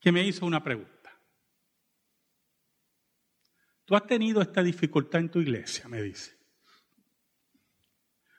que 0.00 0.12
me 0.12 0.24
hizo 0.24 0.46
una 0.46 0.62
pregunta. 0.62 0.90
Tú 3.84 3.96
has 3.96 4.06
tenido 4.06 4.40
esta 4.40 4.62
dificultad 4.62 5.20
en 5.20 5.30
tu 5.30 5.40
iglesia, 5.40 5.88
me 5.88 6.00
dice. 6.00 6.38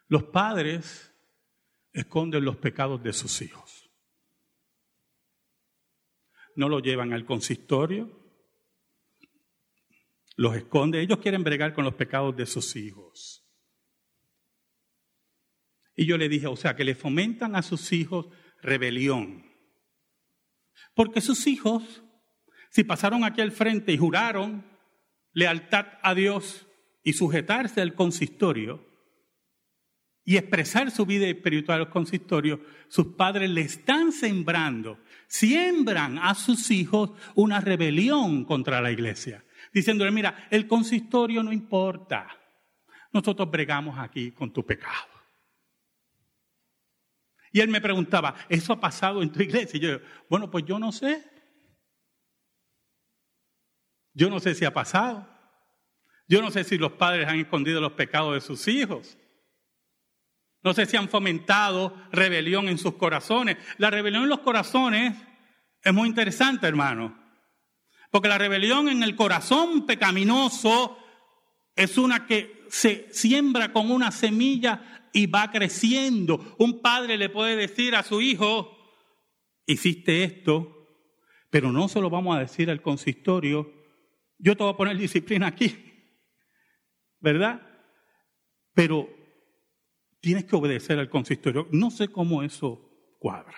Los 0.08 0.24
padres 0.24 1.14
esconden 1.92 2.46
los 2.46 2.58
pecados 2.58 3.04
de 3.04 3.14
sus 3.14 3.42
hijos. 3.42 3.90
No 6.56 6.70
los 6.70 6.82
llevan 6.82 7.14
al 7.14 7.26
consistorio, 7.26 8.10
los 10.36 10.56
esconden. 10.56 11.02
Ellos 11.02 11.20
quieren 11.20 11.44
bregar 11.44 11.74
con 11.74 11.84
los 11.84 11.96
pecados 11.96 12.36
de 12.36 12.46
sus 12.46 12.76
hijos. 12.76 13.41
Y 15.96 16.06
yo 16.06 16.18
le 16.18 16.30
dije, 16.30 16.48
o 16.48 16.56
sea, 16.56 16.76
que 16.76 16.84
le 16.84 16.96
fomentan 16.96 17.56
a 17.56 17.62
sus 17.62 17.92
hijos 17.92 18.28
rebelión. 18.62 19.46
Porque 20.94 21.22
sus 21.22 21.48
hijos, 21.48 22.04
si 22.70 22.84
pasaron 22.84 23.24
aquí 23.24 23.42
al 23.42 23.52
frente 23.52 23.92
y 23.92 23.98
juraron 23.98 24.66
lealtad 25.34 25.88
a 26.02 26.14
Dios 26.14 26.68
y 27.04 27.14
sujetarse 27.14 27.82
al 27.82 27.96
consistorio 27.96 28.86
y 30.24 30.38
expresar 30.38 30.92
su 30.92 31.06
vida 31.06 31.28
espiritual 31.28 31.80
al 31.82 31.90
consistorio, 31.90 32.62
sus 32.88 33.16
padres 33.16 33.50
le 33.50 33.62
están 33.62 34.12
sembrando, 34.12 35.00
siembran 35.28 36.20
a 36.20 36.36
sus 36.36 36.70
hijos 36.70 37.12
una 37.36 37.60
rebelión 37.60 38.46
contra 38.46 38.82
la 38.82 38.92
iglesia, 38.92 39.44
diciéndole, 39.74 40.12
mira, 40.12 40.48
el 40.52 40.68
consistorio 40.68 41.42
no 41.42 41.52
importa, 41.52 42.28
nosotros 43.12 43.50
bregamos 43.50 43.98
aquí 43.98 44.32
con 44.32 44.54
tu 44.54 44.66
pecado. 44.66 45.21
Y 47.52 47.60
él 47.60 47.70
me 47.70 47.82
preguntaba, 47.82 48.36
¿eso 48.50 48.74
ha 48.74 48.80
pasado 48.80 49.22
en 49.22 49.32
tu 49.32 49.42
iglesia? 49.42 49.78
Y 49.78 49.82
yo, 49.82 50.00
bueno, 50.30 50.50
pues 50.50 50.66
yo 50.66 50.80
no 50.80 50.92
sé. 50.92 51.24
Yo 54.14 54.30
no 54.30 54.40
sé 54.40 54.56
si 54.56 54.66
ha 54.66 54.74
pasado. 54.74 55.28
Yo 56.28 56.42
no 56.42 56.50
sé 56.50 56.64
si 56.64 56.78
los 56.78 56.94
padres 56.94 57.28
han 57.28 57.40
escondido 57.40 57.82
los 57.82 57.94
pecados 57.94 58.34
de 58.34 58.42
sus 58.42 58.68
hijos. 58.68 59.18
No 60.64 60.74
sé 60.74 60.86
si 60.86 60.96
han 60.96 61.10
fomentado 61.10 61.96
rebelión 62.12 62.70
en 62.70 62.78
sus 62.78 62.96
corazones. 62.96 63.58
La 63.78 63.90
rebelión 63.90 64.24
en 64.24 64.30
los 64.30 64.40
corazones 64.40 65.16
es 65.84 65.94
muy 65.94 66.08
interesante, 66.08 66.68
hermano. 66.68 67.20
Porque 68.12 68.30
la 68.30 68.38
rebelión 68.38 68.88
en 68.88 69.04
el 69.04 69.16
corazón 69.16 69.86
pecaminoso 69.86 70.98
es 71.76 71.98
una 71.98 72.26
que 72.26 72.66
se 72.70 73.08
siembra 73.12 73.74
con 73.74 73.90
una 73.90 74.12
semilla 74.12 75.01
y 75.14 75.28
va 75.28 75.52
creciendo. 75.52 76.56
Un 76.58 76.82
padre 76.82 77.18
le 77.18 77.30
puede 77.30 77.56
decir 77.56 77.96
a 77.96 78.04
su 78.04 78.22
hijo, 78.22 78.78
hiciste 79.66 80.24
esto, 80.24 80.88
pero 81.50 81.72
no 81.72 81.88
se 81.88 82.02
lo 82.02 82.10
vamos 82.10 82.36
a 82.36 82.40
decir 82.40 82.70
al 82.70 82.82
consistorio, 82.82 83.72
yo 84.38 84.56
te 84.56 84.64
voy 84.64 84.74
a 84.74 84.78
poner 84.78 84.98
disciplina 84.98 85.48
aquí, 85.48 85.76
¿verdad? 87.20 87.62
Pero 88.74 89.10
tienes 90.20 90.46
que 90.46 90.56
obedecer 90.56 90.98
al 90.98 91.10
consistorio. 91.10 91.68
No 91.72 91.92
sé 91.92 92.08
cómo 92.08 92.42
eso 92.42 92.90
cuadra. 93.20 93.58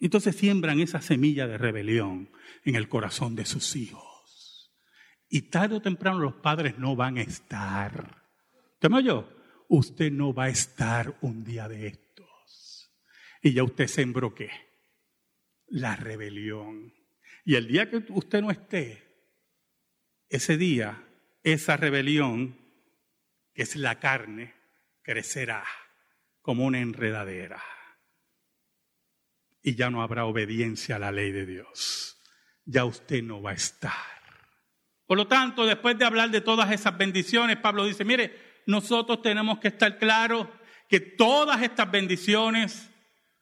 Entonces 0.00 0.34
siembran 0.34 0.80
esa 0.80 1.02
semilla 1.02 1.46
de 1.46 1.58
rebelión 1.58 2.30
en 2.64 2.74
el 2.74 2.88
corazón 2.88 3.36
de 3.36 3.44
sus 3.44 3.76
hijos. 3.76 4.72
Y 5.28 5.42
tarde 5.42 5.76
o 5.76 5.82
temprano 5.82 6.18
los 6.18 6.34
padres 6.34 6.78
no 6.78 6.96
van 6.96 7.18
a 7.18 7.22
estar. 7.22 8.29
¿Usted 8.82 8.98
yo? 9.04 9.28
Usted 9.68 10.10
no 10.10 10.32
va 10.32 10.44
a 10.44 10.48
estar 10.48 11.18
un 11.20 11.44
día 11.44 11.68
de 11.68 11.86
estos. 11.86 12.90
Y 13.42 13.52
ya 13.52 13.62
usted 13.62 13.86
sembró 13.86 14.34
qué? 14.34 14.50
La 15.66 15.96
rebelión. 15.96 16.94
Y 17.44 17.56
el 17.56 17.68
día 17.68 17.90
que 17.90 18.02
usted 18.08 18.40
no 18.40 18.50
esté, 18.50 19.06
ese 20.30 20.56
día, 20.56 21.04
esa 21.42 21.76
rebelión, 21.76 22.56
que 23.52 23.62
es 23.62 23.76
la 23.76 24.00
carne, 24.00 24.54
crecerá 25.02 25.64
como 26.40 26.64
una 26.64 26.80
enredadera. 26.80 27.62
Y 29.62 29.74
ya 29.74 29.90
no 29.90 30.02
habrá 30.02 30.24
obediencia 30.24 30.96
a 30.96 31.00
la 31.00 31.12
ley 31.12 31.32
de 31.32 31.44
Dios. 31.44 32.18
Ya 32.64 32.86
usted 32.86 33.22
no 33.22 33.42
va 33.42 33.50
a 33.50 33.54
estar. 33.54 33.92
Por 35.06 35.18
lo 35.18 35.26
tanto, 35.26 35.66
después 35.66 35.98
de 35.98 36.06
hablar 36.06 36.30
de 36.30 36.40
todas 36.40 36.72
esas 36.72 36.96
bendiciones, 36.96 37.58
Pablo 37.58 37.84
dice, 37.84 38.06
mire, 38.06 38.49
nosotros 38.70 39.20
tenemos 39.20 39.58
que 39.58 39.68
estar 39.68 39.98
claros 39.98 40.46
que 40.88 41.00
todas 41.00 41.60
estas 41.62 41.90
bendiciones 41.90 42.90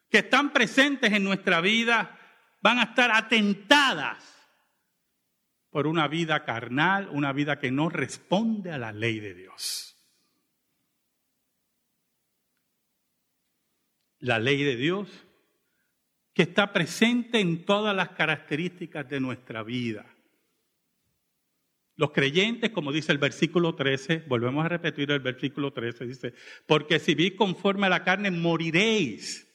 que 0.09 0.19
están 0.19 0.51
presentes 0.51 1.13
en 1.13 1.23
nuestra 1.23 1.61
vida 1.61 2.17
van 2.61 2.79
a 2.79 2.83
estar 2.83 3.11
atentadas 3.11 4.23
por 5.69 5.87
una 5.87 6.07
vida 6.07 6.43
carnal, 6.43 7.09
una 7.11 7.31
vida 7.31 7.59
que 7.59 7.71
no 7.71 7.89
responde 7.89 8.71
a 8.71 8.77
la 8.77 8.91
ley 8.91 9.19
de 9.19 9.35
Dios. 9.35 9.95
La 14.19 14.39
ley 14.39 14.63
de 14.63 14.75
Dios 14.75 15.09
que 16.33 16.43
está 16.43 16.73
presente 16.73 17.39
en 17.39 17.65
todas 17.65 17.95
las 17.95 18.09
características 18.09 19.07
de 19.09 19.19
nuestra 19.19 19.61
vida. 19.63 20.05
Los 21.99 22.11
creyentes, 22.11 22.69
como 22.69 22.93
dice 22.93 23.11
el 23.11 23.17
versículo 23.17 23.75
13, 23.75 24.23
volvemos 24.25 24.63
a 24.63 24.69
repetir 24.69 25.11
el 25.11 25.19
versículo 25.19 25.73
13, 25.73 26.07
dice, 26.07 26.33
porque 26.65 26.97
si 26.97 27.13
vi 27.13 27.31
conforme 27.31 27.87
a 27.87 27.89
la 27.89 28.05
carne, 28.05 28.31
moriréis. 28.31 29.45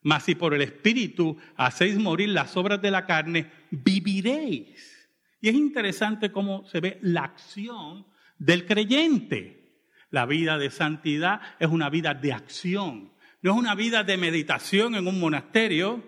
Mas 0.00 0.22
si 0.22 0.36
por 0.36 0.54
el 0.54 0.62
Espíritu 0.62 1.36
hacéis 1.54 1.98
morir 1.98 2.30
las 2.30 2.56
obras 2.56 2.80
de 2.80 2.90
la 2.90 3.04
carne, 3.04 3.50
viviréis. 3.70 5.10
Y 5.42 5.50
es 5.50 5.54
interesante 5.54 6.32
cómo 6.32 6.66
se 6.66 6.80
ve 6.80 6.98
la 7.02 7.24
acción 7.24 8.06
del 8.38 8.64
creyente. 8.64 9.82
La 10.08 10.24
vida 10.24 10.56
de 10.56 10.70
santidad 10.70 11.42
es 11.60 11.68
una 11.68 11.90
vida 11.90 12.14
de 12.14 12.32
acción, 12.32 13.12
no 13.42 13.52
es 13.52 13.58
una 13.58 13.74
vida 13.74 14.02
de 14.02 14.16
meditación 14.16 14.94
en 14.94 15.06
un 15.06 15.20
monasterio, 15.20 16.02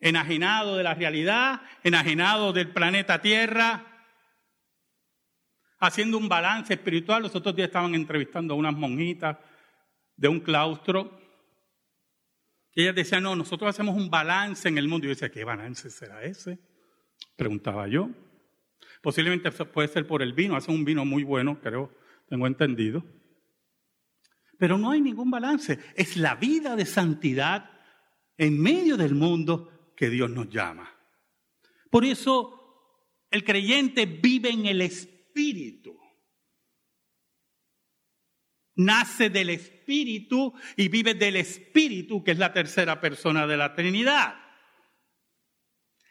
enajenado 0.00 0.76
de 0.76 0.82
la 0.82 0.94
realidad, 0.94 1.62
enajenado 1.82 2.52
del 2.52 2.68
planeta 2.72 3.20
Tierra, 3.20 3.84
haciendo 5.78 6.18
un 6.18 6.28
balance 6.28 6.74
espiritual. 6.74 7.22
Los 7.22 7.34
otros 7.34 7.54
días 7.54 7.68
estaban 7.68 7.94
entrevistando 7.94 8.54
a 8.54 8.56
unas 8.56 8.74
monjitas 8.74 9.38
de 10.16 10.28
un 10.28 10.40
claustro. 10.40 11.20
Y 12.74 12.82
ellas 12.82 12.94
decían, 12.94 13.22
no, 13.22 13.34
nosotros 13.34 13.70
hacemos 13.70 13.96
un 13.96 14.10
balance 14.10 14.68
en 14.68 14.78
el 14.78 14.88
mundo. 14.88 15.06
Y 15.06 15.08
yo 15.08 15.14
decía, 15.14 15.30
¿qué 15.30 15.44
balance 15.44 15.90
será 15.90 16.22
ese? 16.24 16.58
Preguntaba 17.36 17.88
yo. 17.88 18.10
Posiblemente 19.02 19.50
puede 19.50 19.88
ser 19.88 20.06
por 20.06 20.22
el 20.22 20.32
vino, 20.32 20.56
hacen 20.56 20.74
un 20.74 20.84
vino 20.84 21.04
muy 21.04 21.22
bueno, 21.22 21.60
creo, 21.60 21.92
tengo 22.28 22.46
entendido. 22.46 23.04
Pero 24.58 24.78
no 24.78 24.90
hay 24.90 25.00
ningún 25.00 25.30
balance. 25.30 25.78
Es 25.94 26.16
la 26.16 26.34
vida 26.34 26.76
de 26.76 26.86
santidad 26.86 27.70
en 28.36 28.60
medio 28.60 28.96
del 28.96 29.14
mundo 29.14 29.75
que 29.96 30.10
Dios 30.10 30.30
nos 30.30 30.48
llama. 30.48 30.92
Por 31.90 32.04
eso 32.04 32.56
el 33.30 33.44
creyente 33.44 34.06
vive 34.06 34.50
en 34.50 34.66
el 34.66 34.82
Espíritu. 34.82 35.98
Nace 38.76 39.30
del 39.30 39.50
Espíritu 39.50 40.52
y 40.76 40.88
vive 40.88 41.14
del 41.14 41.36
Espíritu, 41.36 42.22
que 42.22 42.32
es 42.32 42.38
la 42.38 42.52
tercera 42.52 43.00
persona 43.00 43.46
de 43.46 43.56
la 43.56 43.74
Trinidad. 43.74 44.36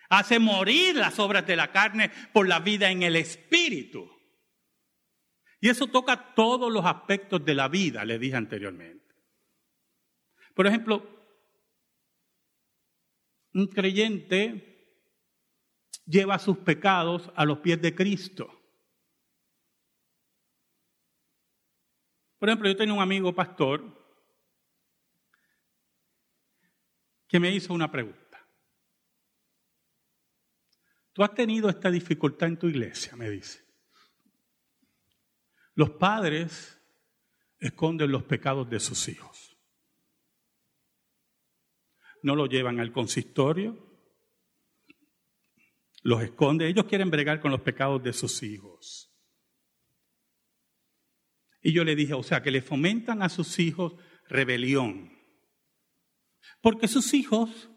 Hace 0.10 0.40
morir 0.40 0.96
las 0.96 1.20
obras 1.20 1.46
de 1.46 1.56
la 1.56 1.72
carne 1.72 2.12
por 2.34 2.48
la 2.48 2.60
vida 2.60 2.90
en 2.90 3.04
el 3.04 3.16
Espíritu. 3.16 4.10
Y 5.62 5.70
eso 5.70 5.88
toca 5.88 6.34
todos 6.34 6.72
los 6.72 6.86
aspectos 6.86 7.44
de 7.46 7.56
la 7.56 7.68
vida, 7.68 8.04
le 8.06 8.20
dije 8.20 8.36
anteriormente. 8.36 9.16
Por 10.54 10.68
ejemplo, 10.68 11.15
un 13.56 13.68
creyente 13.68 14.76
lleva 16.06 16.38
sus 16.38 16.58
pecados 16.58 17.32
a 17.36 17.46
los 17.46 17.60
pies 17.60 17.82
de 17.82 17.96
Cristo. 17.96 18.52
Por 22.38 22.50
ejemplo, 22.50 22.68
yo 22.68 22.76
tenía 22.76 22.94
un 22.94 23.02
amigo 23.02 23.34
pastor 23.34 23.82
que 27.30 27.40
me 27.40 27.50
hizo 27.56 27.74
una 27.74 27.90
pregunta. 27.90 28.46
Tú 31.14 31.24
has 31.24 31.34
tenido 31.34 31.70
esta 31.70 31.90
dificultad 31.90 32.50
en 32.50 32.60
tu 32.60 32.68
iglesia, 32.68 33.16
me 33.16 33.30
dice. 33.30 33.64
Los 35.76 35.92
padres 35.92 36.78
esconden 37.58 38.12
los 38.12 38.24
pecados 38.24 38.70
de 38.70 38.82
sus 38.82 39.08
hijos. 39.08 39.55
No 42.26 42.36
los 42.36 42.50
llevan 42.50 42.80
al 42.80 42.92
consistorio, 42.92 43.78
los 46.02 46.24
esconden. 46.24 46.68
Ellos 46.68 46.86
quieren 46.86 47.12
bregar 47.12 47.40
con 47.40 47.52
los 47.52 47.62
pecados 47.62 48.02
de 48.02 48.14
sus 48.14 48.42
hijos. 48.42 49.16
Y 51.62 51.72
yo 51.72 51.84
le 51.84 51.96
dije, 51.96 52.16
o 52.16 52.24
sea, 52.24 52.42
que 52.42 52.50
le 52.50 52.64
fomentan 52.64 53.22
a 53.22 53.30
sus 53.30 53.60
hijos 53.60 53.94
rebelión. 54.28 55.16
Porque 56.62 56.88
sus 56.88 57.14
hijos, 57.14 57.70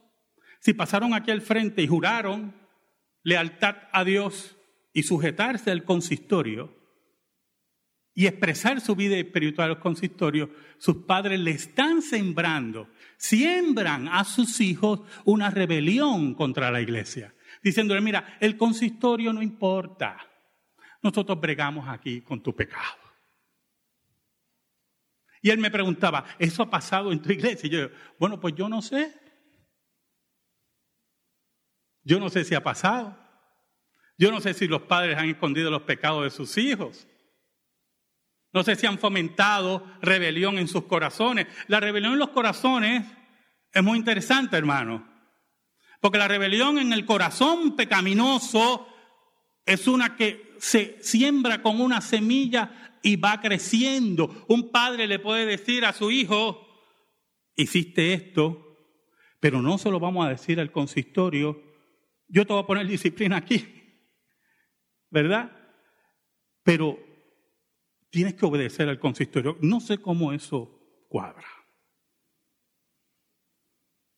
si 0.61 0.73
pasaron 0.73 1.12
aquí 1.12 1.31
al 1.31 1.43
frente 1.43 1.83
y 1.83 1.87
juraron 1.87 2.57
lealtad 3.23 3.76
a 3.93 4.02
Dios 4.02 4.57
y 4.95 5.02
sujetarse 5.02 5.71
al 5.71 5.85
consistorio 5.85 6.75
y 8.19 8.27
expresar 8.27 8.81
su 8.81 8.97
vida 8.97 9.17
espiritual 9.17 9.71
al 9.71 9.79
consistorio, 9.79 10.51
sus 10.77 11.05
padres 11.05 11.39
le 11.39 11.53
están 11.53 12.03
sembrando, 12.03 12.91
siembran 13.17 14.09
a 14.09 14.25
sus 14.25 14.61
hijos 14.61 15.03
una 15.25 15.51
rebelión 15.51 16.35
contra 16.35 16.73
la 16.73 16.81
iglesia, 16.81 17.33
diciéndole, 17.63 18.01
mira, 18.01 18.37
el 18.41 18.57
consistorio 18.57 19.33
no 19.33 19.41
importa, 19.41 20.19
nosotros 21.01 21.41
bregamos 21.41 21.89
aquí 21.89 22.21
con 22.23 22.43
tu 22.43 22.57
pecado. 22.57 22.99
Y 25.40 25.51
él 25.51 25.59
me 25.59 25.71
preguntaba, 25.71 26.25
¿eso 26.40 26.64
ha 26.64 26.71
pasado 26.71 27.12
en 27.12 27.23
tu 27.23 27.31
iglesia? 27.31 27.69
Y 27.69 27.71
yo, 27.71 27.88
bueno, 28.19 28.40
pues 28.40 28.53
yo 28.57 28.69
no 28.69 28.83
sé. 28.83 29.14
Yo 32.03 32.19
no 32.19 32.31
sé 32.31 32.42
si 32.42 32.57
ha 32.57 32.64
pasado. 32.64 33.16
Yo 34.19 34.33
no 34.33 34.40
sé 34.40 34.55
si 34.55 34.66
los 34.66 34.83
padres 34.83 35.16
han 35.16 35.29
escondido 35.29 35.71
los 35.71 35.83
pecados 35.83 36.25
de 36.25 36.31
sus 36.31 36.59
hijos. 36.59 37.07
No 38.53 38.63
sé 38.63 38.77
si 38.77 38.87
han 38.87 38.99
fomentado 38.99 39.85
rebelión 40.01 40.59
en 40.59 40.69
sus 40.69 40.85
corazones. 40.85 41.47
La 41.67 41.81
rebelión 41.81 42.15
en 42.15 42.19
los 42.19 42.31
corazones 42.31 43.05
es 43.73 43.83
muy 43.83 43.99
interesante, 43.99 44.57
hermano. 44.57 45.07
Porque 46.01 46.19
la 46.19 46.29
rebelión 46.29 46.79
en 46.79 46.93
el 46.93 47.05
corazón 47.05 47.77
pecaminoso 47.77 48.87
es 49.67 49.87
una 49.87 50.17
que 50.17 50.55
se 50.59 50.99
siembra 51.03 51.61
con 51.61 51.81
una 51.81 52.01
semilla 52.01 52.99
y 53.03 53.17
va 53.17 53.41
creciendo. 53.41 54.45
Un 54.49 54.71
padre 54.71 55.07
le 55.07 55.19
puede 55.19 55.45
decir 55.45 55.85
a 55.85 55.93
su 55.93 56.11
hijo, 56.11 56.67
hiciste 57.55 58.15
esto, 58.15 58.77
pero 59.41 59.61
no 59.61 59.79
se 59.79 59.91
lo 59.91 60.01
vamos 60.01 60.27
a 60.27 60.31
decir 60.31 60.59
al 60.59 60.73
consistorio 60.73 61.69
yo 62.29 62.47
te 62.47 62.53
voy 62.53 62.63
a 62.63 62.67
poner 62.67 62.87
disciplina 62.87 63.39
aquí, 63.39 63.67
¿verdad? 65.11 65.51
Pero 66.63 66.99
tienes 68.11 68.35
que 68.35 68.47
obedecer 68.47 68.88
al 68.88 68.99
consistorio. 68.99 69.57
No 69.61 69.81
sé 69.81 69.99
cómo 69.99 70.33
eso 70.33 71.07
cuadra. 71.09 71.47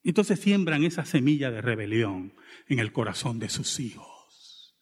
Entonces 0.03 0.39
siembran 0.39 0.83
esa 0.83 1.05
semilla 1.05 1.51
de 1.51 1.61
rebelión 1.61 2.33
en 2.67 2.79
el 2.79 2.91
corazón 2.91 3.39
de 3.39 3.49
sus 3.49 3.79
hijos. 3.79 4.75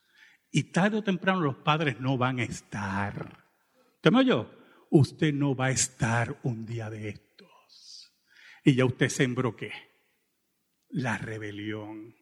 Y 0.52 0.72
tarde 0.72 0.98
o 0.98 1.04
temprano 1.04 1.42
los 1.42 1.58
padres 1.58 2.00
no 2.00 2.18
van 2.18 2.40
a 2.40 2.44
estar. 2.44 3.46
¿Te 4.02 4.12
me 4.12 4.20
oyó? 4.20 4.50
Usted 4.90 5.34
no 5.34 5.56
va 5.56 5.68
a 5.68 5.72
estar 5.72 6.40
un 6.44 6.66
día 6.66 6.90
de 6.90 7.10
estos. 7.10 8.14
Y 8.64 8.76
ya 8.76 8.86
usted 8.86 9.10
sembró 9.10 9.56
qué? 9.56 9.72
La 10.90 11.18
rebelión. 11.18 12.16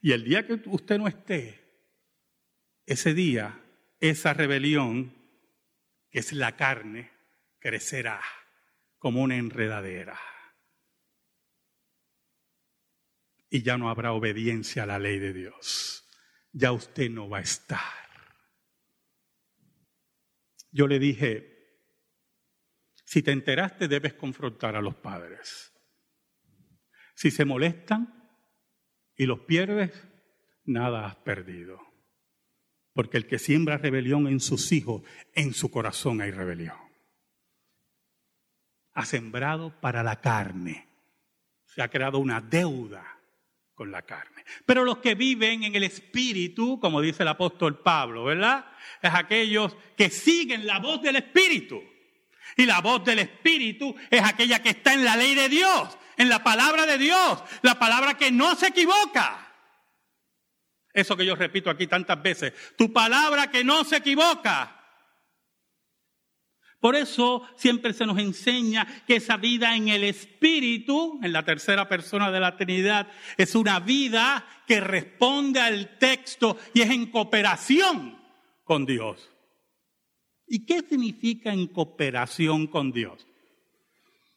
Y 0.00 0.12
el 0.12 0.24
día 0.24 0.46
que 0.46 0.62
usted 0.66 0.98
no 0.98 1.08
esté, 1.08 1.60
ese 2.86 3.14
día, 3.14 3.60
esa 4.00 4.32
rebelión, 4.32 5.12
que 6.14 6.20
es 6.20 6.32
la 6.32 6.54
carne, 6.54 7.10
crecerá 7.58 8.22
como 8.98 9.20
una 9.20 9.34
enredadera. 9.34 10.16
Y 13.50 13.64
ya 13.64 13.76
no 13.78 13.90
habrá 13.90 14.12
obediencia 14.12 14.84
a 14.84 14.86
la 14.86 15.00
ley 15.00 15.18
de 15.18 15.32
Dios. 15.32 16.08
Ya 16.52 16.70
usted 16.70 17.10
no 17.10 17.28
va 17.28 17.38
a 17.38 17.40
estar. 17.40 17.80
Yo 20.70 20.86
le 20.86 21.00
dije, 21.00 21.82
si 23.04 23.20
te 23.20 23.32
enteraste 23.32 23.88
debes 23.88 24.14
confrontar 24.14 24.76
a 24.76 24.82
los 24.82 24.94
padres. 24.94 25.72
Si 27.16 27.32
se 27.32 27.44
molestan, 27.44 28.38
y 29.16 29.26
los 29.26 29.40
pierdes, 29.40 29.90
nada 30.62 31.06
has 31.06 31.16
perdido. 31.16 31.93
Porque 32.94 33.16
el 33.16 33.26
que 33.26 33.38
siembra 33.38 33.76
rebelión 33.76 34.28
en 34.28 34.40
sus 34.40 34.72
hijos, 34.72 35.02
en 35.34 35.52
su 35.52 35.70
corazón 35.70 36.22
hay 36.22 36.30
rebelión. 36.30 36.78
Ha 38.94 39.04
sembrado 39.04 39.78
para 39.80 40.02
la 40.02 40.20
carne. 40.20 40.88
Se 41.66 41.82
ha 41.82 41.88
creado 41.88 42.18
una 42.18 42.40
deuda 42.40 43.04
con 43.74 43.90
la 43.90 44.02
carne. 44.02 44.44
Pero 44.64 44.84
los 44.84 44.98
que 44.98 45.16
viven 45.16 45.64
en 45.64 45.74
el 45.74 45.82
Espíritu, 45.82 46.78
como 46.78 47.00
dice 47.00 47.24
el 47.24 47.28
apóstol 47.28 47.80
Pablo, 47.80 48.24
¿verdad? 48.24 48.64
Es 49.02 49.12
aquellos 49.12 49.76
que 49.96 50.08
siguen 50.08 50.64
la 50.64 50.78
voz 50.78 51.02
del 51.02 51.16
Espíritu. 51.16 51.82
Y 52.56 52.66
la 52.66 52.80
voz 52.80 53.04
del 53.04 53.18
Espíritu 53.18 53.94
es 54.08 54.22
aquella 54.22 54.62
que 54.62 54.70
está 54.70 54.94
en 54.94 55.04
la 55.04 55.16
ley 55.16 55.34
de 55.34 55.48
Dios, 55.48 55.98
en 56.16 56.28
la 56.28 56.44
palabra 56.44 56.86
de 56.86 56.98
Dios, 56.98 57.42
la 57.62 57.76
palabra 57.76 58.14
que 58.14 58.30
no 58.30 58.54
se 58.54 58.68
equivoca. 58.68 59.43
Eso 60.94 61.16
que 61.16 61.26
yo 61.26 61.34
repito 61.34 61.68
aquí 61.68 61.88
tantas 61.88 62.22
veces, 62.22 62.54
tu 62.78 62.92
palabra 62.92 63.50
que 63.50 63.64
no 63.64 63.82
se 63.82 63.96
equivoca. 63.96 64.80
Por 66.78 66.94
eso 66.94 67.42
siempre 67.56 67.92
se 67.94 68.06
nos 68.06 68.18
enseña 68.18 68.86
que 69.06 69.16
esa 69.16 69.36
vida 69.38 69.74
en 69.74 69.88
el 69.88 70.04
Espíritu, 70.04 71.18
en 71.22 71.32
la 71.32 71.42
tercera 71.42 71.88
persona 71.88 72.30
de 72.30 72.40
la 72.40 72.56
Trinidad, 72.56 73.08
es 73.36 73.54
una 73.54 73.80
vida 73.80 74.46
que 74.66 74.80
responde 74.80 75.60
al 75.60 75.98
texto 75.98 76.58
y 76.74 76.82
es 76.82 76.90
en 76.90 77.06
cooperación 77.10 78.18
con 78.64 78.86
Dios. 78.86 79.30
¿Y 80.46 80.66
qué 80.66 80.82
significa 80.82 81.52
en 81.52 81.66
cooperación 81.68 82.66
con 82.66 82.92
Dios? 82.92 83.26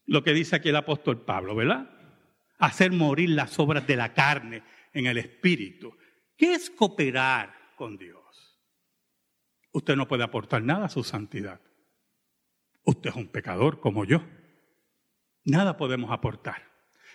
Lo 0.06 0.24
que 0.24 0.34
dice 0.34 0.56
aquí 0.56 0.70
el 0.70 0.78
apóstol 0.78 1.26
Pablo, 1.26 1.54
¿verdad? 1.54 1.90
Hacer 2.58 2.94
morir 2.94 3.32
las 3.32 3.60
obras 3.60 3.86
de 3.86 3.98
la 3.98 4.14
carne 4.14 4.64
en 4.94 5.06
el 5.06 5.18
espíritu. 5.18 5.94
¿Qué 6.38 6.54
es 6.54 6.70
cooperar 6.70 7.54
con 7.76 7.98
Dios? 7.98 8.18
Usted 9.72 9.96
no 9.96 10.08
puede 10.08 10.24
aportar 10.24 10.62
nada 10.62 10.86
a 10.86 10.90
su 10.90 11.04
santidad. 11.04 11.60
Usted 12.84 13.10
es 13.10 13.16
un 13.16 13.28
pecador 13.28 13.80
como 13.80 14.06
yo. 14.06 14.22
Nada 15.44 15.78
podemos 15.78 16.12
aportar. 16.12 16.68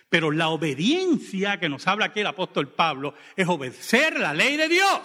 Pero 0.09 0.29
la 0.29 0.49
obediencia 0.49 1.59
que 1.59 1.69
nos 1.69 1.87
habla 1.87 2.05
aquí 2.05 2.19
el 2.19 2.27
apóstol 2.27 2.69
Pablo 2.69 3.15
es 3.35 3.47
obedecer 3.47 4.19
la 4.19 4.33
ley 4.33 4.57
de 4.57 4.69
Dios. 4.69 5.01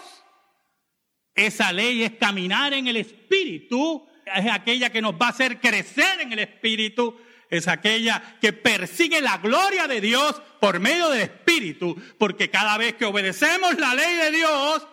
Esa 1.35 1.72
ley 1.72 2.02
es 2.02 2.12
caminar 2.12 2.74
en 2.74 2.88
el 2.88 2.96
Espíritu, 2.96 4.07
es 4.26 4.50
aquella 4.50 4.90
que 4.90 5.00
nos 5.00 5.14
va 5.14 5.26
a 5.26 5.31
hacer 5.31 5.61
crecer 5.61 6.20
en 6.20 6.33
el 6.33 6.40
Espíritu, 6.40 7.16
es 7.50 7.68
aquella 7.68 8.38
que 8.40 8.52
persigue 8.52 9.20
la 9.20 9.38
gloria 9.38 9.87
de 9.87 10.00
Dios 10.00 10.40
por 10.61 10.80
medio 10.80 11.08
del 11.11 11.22
Espíritu, 11.22 11.96
porque 12.18 12.50
cada 12.50 12.76
vez 12.76 12.94
que 12.94 13.04
obedecemos 13.04 13.78
la 13.78 13.94
ley 13.94 14.16
de 14.16 14.30
Dios, 14.32 14.87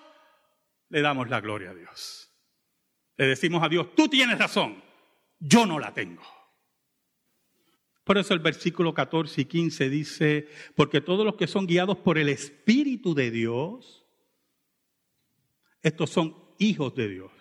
le 0.90 1.02
damos 1.02 1.30
la 1.30 1.42
gloria 1.42 1.72
a 1.72 1.76
Dios. 1.76 2.32
Le 3.18 3.28
decimos 3.28 3.64
a 3.64 3.70
Dios, 3.70 3.96
tú 3.96 4.08
tienes 4.08 4.38
razón, 4.38 4.84
yo 5.40 5.66
no 5.66 5.80
la 5.80 5.94
tengo. 5.94 6.24
Por 8.04 8.18
eso 8.18 8.34
el 8.34 8.40
versículo 8.40 8.94
14 8.94 9.42
y 9.42 9.46
15 9.46 9.90
dice, 9.90 10.48
porque 10.76 11.02
todos 11.02 11.26
los 11.26 11.36
que 11.36 11.48
son 11.48 11.66
guiados 11.66 11.98
por 11.98 12.18
el 12.18 12.30
Espíritu 12.30 13.16
de 13.16 13.32
Dios, 13.32 14.06
estos 15.82 16.12
son 16.12 16.36
hijos 16.60 16.94
de 16.96 17.10
Dios. 17.10 17.32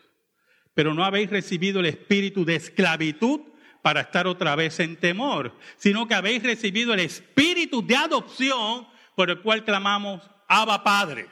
Pero 0.75 0.95
no 0.95 1.05
habéis 1.05 1.31
recibido 1.31 1.81
el 1.81 1.87
espíritu 1.87 2.45
de 2.45 2.57
esclavitud 2.57 3.41
para 3.85 4.01
estar 4.01 4.27
otra 4.27 4.57
vez 4.57 4.81
en 4.81 4.97
temor, 4.97 5.55
sino 5.77 6.09
que 6.09 6.15
habéis 6.15 6.43
recibido 6.43 6.95
el 6.95 7.01
espíritu 7.01 7.87
de 7.87 7.95
adopción 7.95 8.89
por 9.15 9.29
el 9.29 9.43
cual 9.43 9.63
clamamos, 9.63 10.23
Abba 10.49 10.83
Padre. 10.83 11.29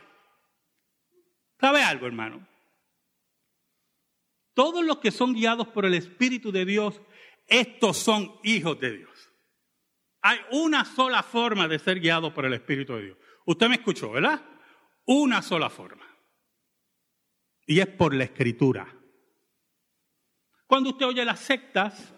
¿Sabe 1.58 1.82
algo, 1.82 2.06
hermano? 2.06 2.46
Todos 4.52 4.84
los 4.84 4.98
que 4.98 5.10
son 5.10 5.32
guiados 5.32 5.66
por 5.68 5.86
el 5.86 5.94
Espíritu 5.94 6.52
de 6.52 6.66
Dios, 6.66 7.00
estos 7.46 7.96
son 7.96 8.38
hijos 8.42 8.78
de 8.78 8.98
Dios. 8.98 9.30
Hay 10.20 10.38
una 10.50 10.84
sola 10.84 11.22
forma 11.22 11.66
de 11.68 11.78
ser 11.78 12.00
guiado 12.00 12.34
por 12.34 12.44
el 12.44 12.52
Espíritu 12.52 12.96
de 12.96 13.02
Dios. 13.04 13.18
Usted 13.46 13.66
me 13.70 13.76
escuchó, 13.76 14.10
¿verdad? 14.10 14.44
Una 15.06 15.40
sola 15.40 15.70
forma. 15.70 16.04
Y 17.64 17.80
es 17.80 17.86
por 17.86 18.12
la 18.12 18.24
Escritura. 18.24 18.94
Cuando 20.66 20.90
usted 20.90 21.06
oye 21.06 21.24
las 21.24 21.40
sectas, 21.40 22.14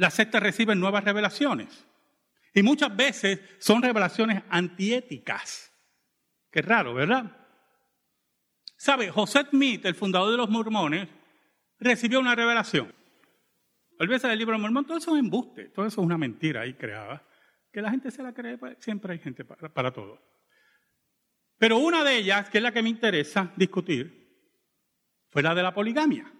las 0.00 0.14
sectas 0.14 0.42
reciben 0.42 0.80
nuevas 0.80 1.04
revelaciones. 1.04 1.86
Y 2.54 2.62
muchas 2.62 2.96
veces 2.96 3.38
son 3.58 3.82
revelaciones 3.82 4.42
antiéticas. 4.48 5.70
Qué 6.50 6.62
raro, 6.62 6.94
¿verdad? 6.94 7.36
¿Sabe? 8.78 9.10
José 9.10 9.44
Smith, 9.50 9.84
el 9.84 9.94
fundador 9.94 10.30
de 10.30 10.38
los 10.38 10.48
mormones, 10.48 11.06
recibió 11.78 12.18
una 12.18 12.34
revelación. 12.34 12.94
Olvídese 13.98 14.26
del 14.26 14.38
libro 14.38 14.58
Mormón, 14.58 14.86
todo 14.86 14.96
eso 14.96 15.14
es 15.14 15.20
embuste, 15.20 15.66
todo 15.66 15.84
eso 15.84 16.00
es 16.00 16.06
una 16.06 16.16
mentira 16.16 16.62
ahí 16.62 16.72
creada. 16.72 17.22
Que 17.70 17.82
la 17.82 17.90
gente 17.90 18.10
se 18.10 18.22
la 18.22 18.32
cree, 18.32 18.56
pues, 18.56 18.78
siempre 18.80 19.12
hay 19.12 19.18
gente 19.18 19.44
para, 19.44 19.68
para 19.68 19.92
todo. 19.92 20.18
Pero 21.58 21.76
una 21.76 22.02
de 22.02 22.16
ellas, 22.16 22.48
que 22.48 22.56
es 22.56 22.64
la 22.64 22.72
que 22.72 22.82
me 22.82 22.88
interesa 22.88 23.52
discutir, 23.54 24.18
fue 25.28 25.42
la 25.42 25.54
de 25.54 25.62
la 25.62 25.74
poligamia. 25.74 26.32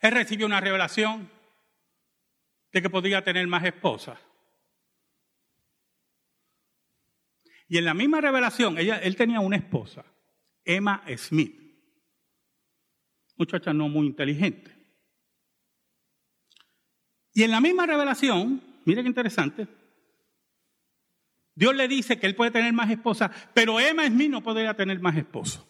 Él 0.00 0.10
recibió 0.10 0.44
una 0.44 0.60
revelación 0.60 1.35
que 2.82 2.90
podía 2.90 3.22
tener 3.22 3.46
más 3.46 3.64
esposas. 3.64 4.18
Y 7.68 7.78
en 7.78 7.84
la 7.84 7.94
misma 7.94 8.20
revelación, 8.20 8.78
ella, 8.78 8.98
él 8.98 9.16
tenía 9.16 9.40
una 9.40 9.56
esposa, 9.56 10.04
Emma 10.64 11.02
Smith, 11.16 11.54
muchacha 13.36 13.72
no 13.72 13.88
muy 13.88 14.06
inteligente. 14.06 14.72
Y 17.32 17.42
en 17.42 17.50
la 17.50 17.60
misma 17.60 17.86
revelación, 17.86 18.62
mire 18.84 19.02
qué 19.02 19.08
interesante, 19.08 19.68
Dios 21.54 21.74
le 21.74 21.88
dice 21.88 22.18
que 22.18 22.26
él 22.26 22.36
puede 22.36 22.50
tener 22.50 22.72
más 22.72 22.90
esposas, 22.90 23.30
pero 23.54 23.80
Emma 23.80 24.06
Smith 24.06 24.30
no 24.30 24.42
podría 24.42 24.74
tener 24.74 25.00
más 25.00 25.16
esposos. 25.16 25.66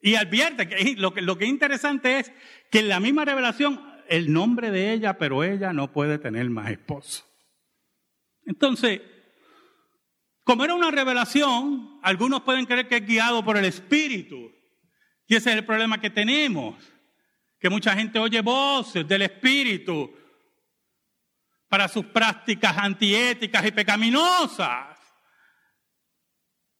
Y 0.00 0.16
advierte 0.16 0.68
que 0.68 0.96
lo, 0.96 1.14
que 1.14 1.22
lo 1.22 1.38
que 1.38 1.44
es 1.44 1.50
interesante 1.50 2.18
es 2.18 2.32
que 2.70 2.80
en 2.80 2.88
la 2.88 2.98
misma 2.98 3.24
revelación 3.24 3.80
el 4.08 4.32
nombre 4.32 4.70
de 4.70 4.92
ella, 4.92 5.18
pero 5.18 5.44
ella 5.44 5.72
no 5.72 5.92
puede 5.92 6.18
tener 6.18 6.48
más 6.50 6.70
esposo. 6.70 7.24
Entonces, 8.44 9.00
como 10.44 10.64
era 10.64 10.74
una 10.74 10.90
revelación, 10.90 12.00
algunos 12.02 12.42
pueden 12.42 12.66
creer 12.66 12.88
que 12.88 12.96
es 12.96 13.06
guiado 13.06 13.44
por 13.44 13.56
el 13.56 13.64
Espíritu. 13.64 14.52
Y 15.26 15.36
ese 15.36 15.50
es 15.50 15.56
el 15.56 15.64
problema 15.64 16.00
que 16.00 16.10
tenemos, 16.10 16.76
que 17.58 17.70
mucha 17.70 17.94
gente 17.94 18.18
oye 18.18 18.40
voces 18.40 19.06
del 19.06 19.22
Espíritu 19.22 20.12
para 21.68 21.88
sus 21.88 22.06
prácticas 22.06 22.76
antiéticas 22.76 23.64
y 23.64 23.72
pecaminosas. 23.72 24.98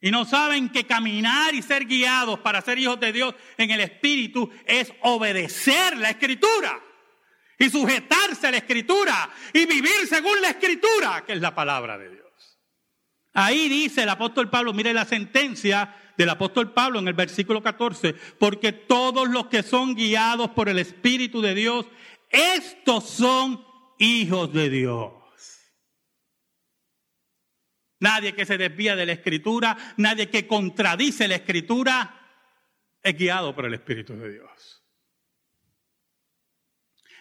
Y 0.01 0.11
no 0.11 0.25
saben 0.25 0.69
que 0.69 0.85
caminar 0.85 1.55
y 1.55 1.63
ser 1.63 1.87
guiados 1.87 2.41
para 2.41 2.61
ser 2.61 2.79
hijos 2.79 2.99
de 2.99 3.13
Dios 3.13 3.35
en 3.57 3.71
el 3.71 3.81
Espíritu 3.81 4.51
es 4.67 4.93
obedecer 5.03 5.97
la 5.97 6.11
Escritura 6.11 6.83
y 7.59 7.71
sujetarse 7.71 8.47
a 8.47 8.51
la 8.51 8.59
escritura 8.59 9.31
y 9.53 9.67
vivir 9.67 10.07
según 10.09 10.41
la 10.41 10.51
escritura, 10.51 11.25
que 11.27 11.35
es 11.35 11.41
la 11.41 11.55
palabra 11.55 11.99
de 11.99 12.11
Dios. 12.11 12.23
Ahí 13.35 13.69
dice 13.69 14.03
el 14.03 14.09
apóstol 14.09 14.51
Pablo, 14.51 14.73
mire 14.73 14.93
la 14.93 15.05
sentencia 15.05 15.97
del 16.17 16.29
apóstol 16.29 16.73
Pablo 16.73 16.99
en 16.99 17.09
el 17.09 17.15
versículo 17.15 17.63
14, 17.63 18.15
porque 18.39 18.73
todos 18.73 19.29
los 19.29 19.47
que 19.47 19.63
son 19.63 19.95
guiados 19.95 20.51
por 20.51 20.69
el 20.69 20.79
Espíritu 20.79 21.41
de 21.41 21.55
Dios, 21.55 21.87
estos 22.29 23.09
son 23.09 23.65
hijos 23.99 24.53
de 24.53 24.69
Dios. 24.69 25.13
Nadie 28.01 28.35
que 28.35 28.45
se 28.45 28.59
desvía 28.59 28.97
de 28.97 29.07
la 29.07 29.13
escritura, 29.13 29.77
nadie 29.97 30.29
que 30.29 30.47
contradice 30.47 31.29
la 31.29 31.37
escritura, 31.37 32.19
es 33.03 33.17
guiado 33.17 33.55
por 33.55 33.65
el 33.65 33.75
Espíritu 33.75 34.15
de 34.15 34.33
Dios. 34.33 34.82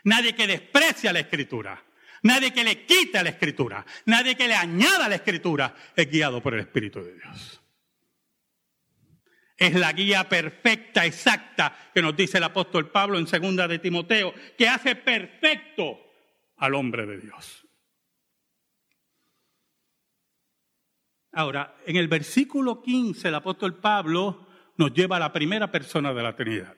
Nadie 0.03 0.33
que 0.33 0.47
desprecia 0.47 1.13
la 1.13 1.19
escritura. 1.19 1.83
Nadie 2.23 2.53
que 2.53 2.63
le 2.63 2.85
quite 2.85 3.17
a 3.17 3.23
la 3.23 3.29
escritura. 3.29 3.85
Nadie 4.05 4.35
que 4.35 4.47
le 4.47 4.55
añada 4.55 5.05
a 5.05 5.09
la 5.09 5.15
escritura 5.15 5.75
es 5.95 6.09
guiado 6.09 6.41
por 6.41 6.53
el 6.53 6.61
Espíritu 6.61 7.03
de 7.03 7.15
Dios. 7.15 7.61
Es 9.57 9.73
la 9.75 9.93
guía 9.93 10.27
perfecta, 10.27 11.05
exacta, 11.05 11.91
que 11.93 12.01
nos 12.01 12.15
dice 12.15 12.37
el 12.37 12.43
apóstol 12.43 12.89
Pablo 12.89 13.19
en 13.19 13.27
segunda 13.27 13.67
de 13.67 13.79
Timoteo, 13.79 14.33
que 14.57 14.67
hace 14.67 14.95
perfecto 14.95 15.99
al 16.57 16.73
hombre 16.73 17.05
de 17.05 17.19
Dios. 17.19 17.67
Ahora, 21.33 21.77
en 21.85 21.95
el 21.95 22.07
versículo 22.07 22.81
15, 22.81 23.27
el 23.27 23.35
apóstol 23.35 23.79
Pablo 23.79 24.47
nos 24.77 24.93
lleva 24.93 25.17
a 25.17 25.19
la 25.19 25.31
primera 25.31 25.71
persona 25.71 26.13
de 26.13 26.23
la 26.23 26.35
Trinidad 26.35 26.75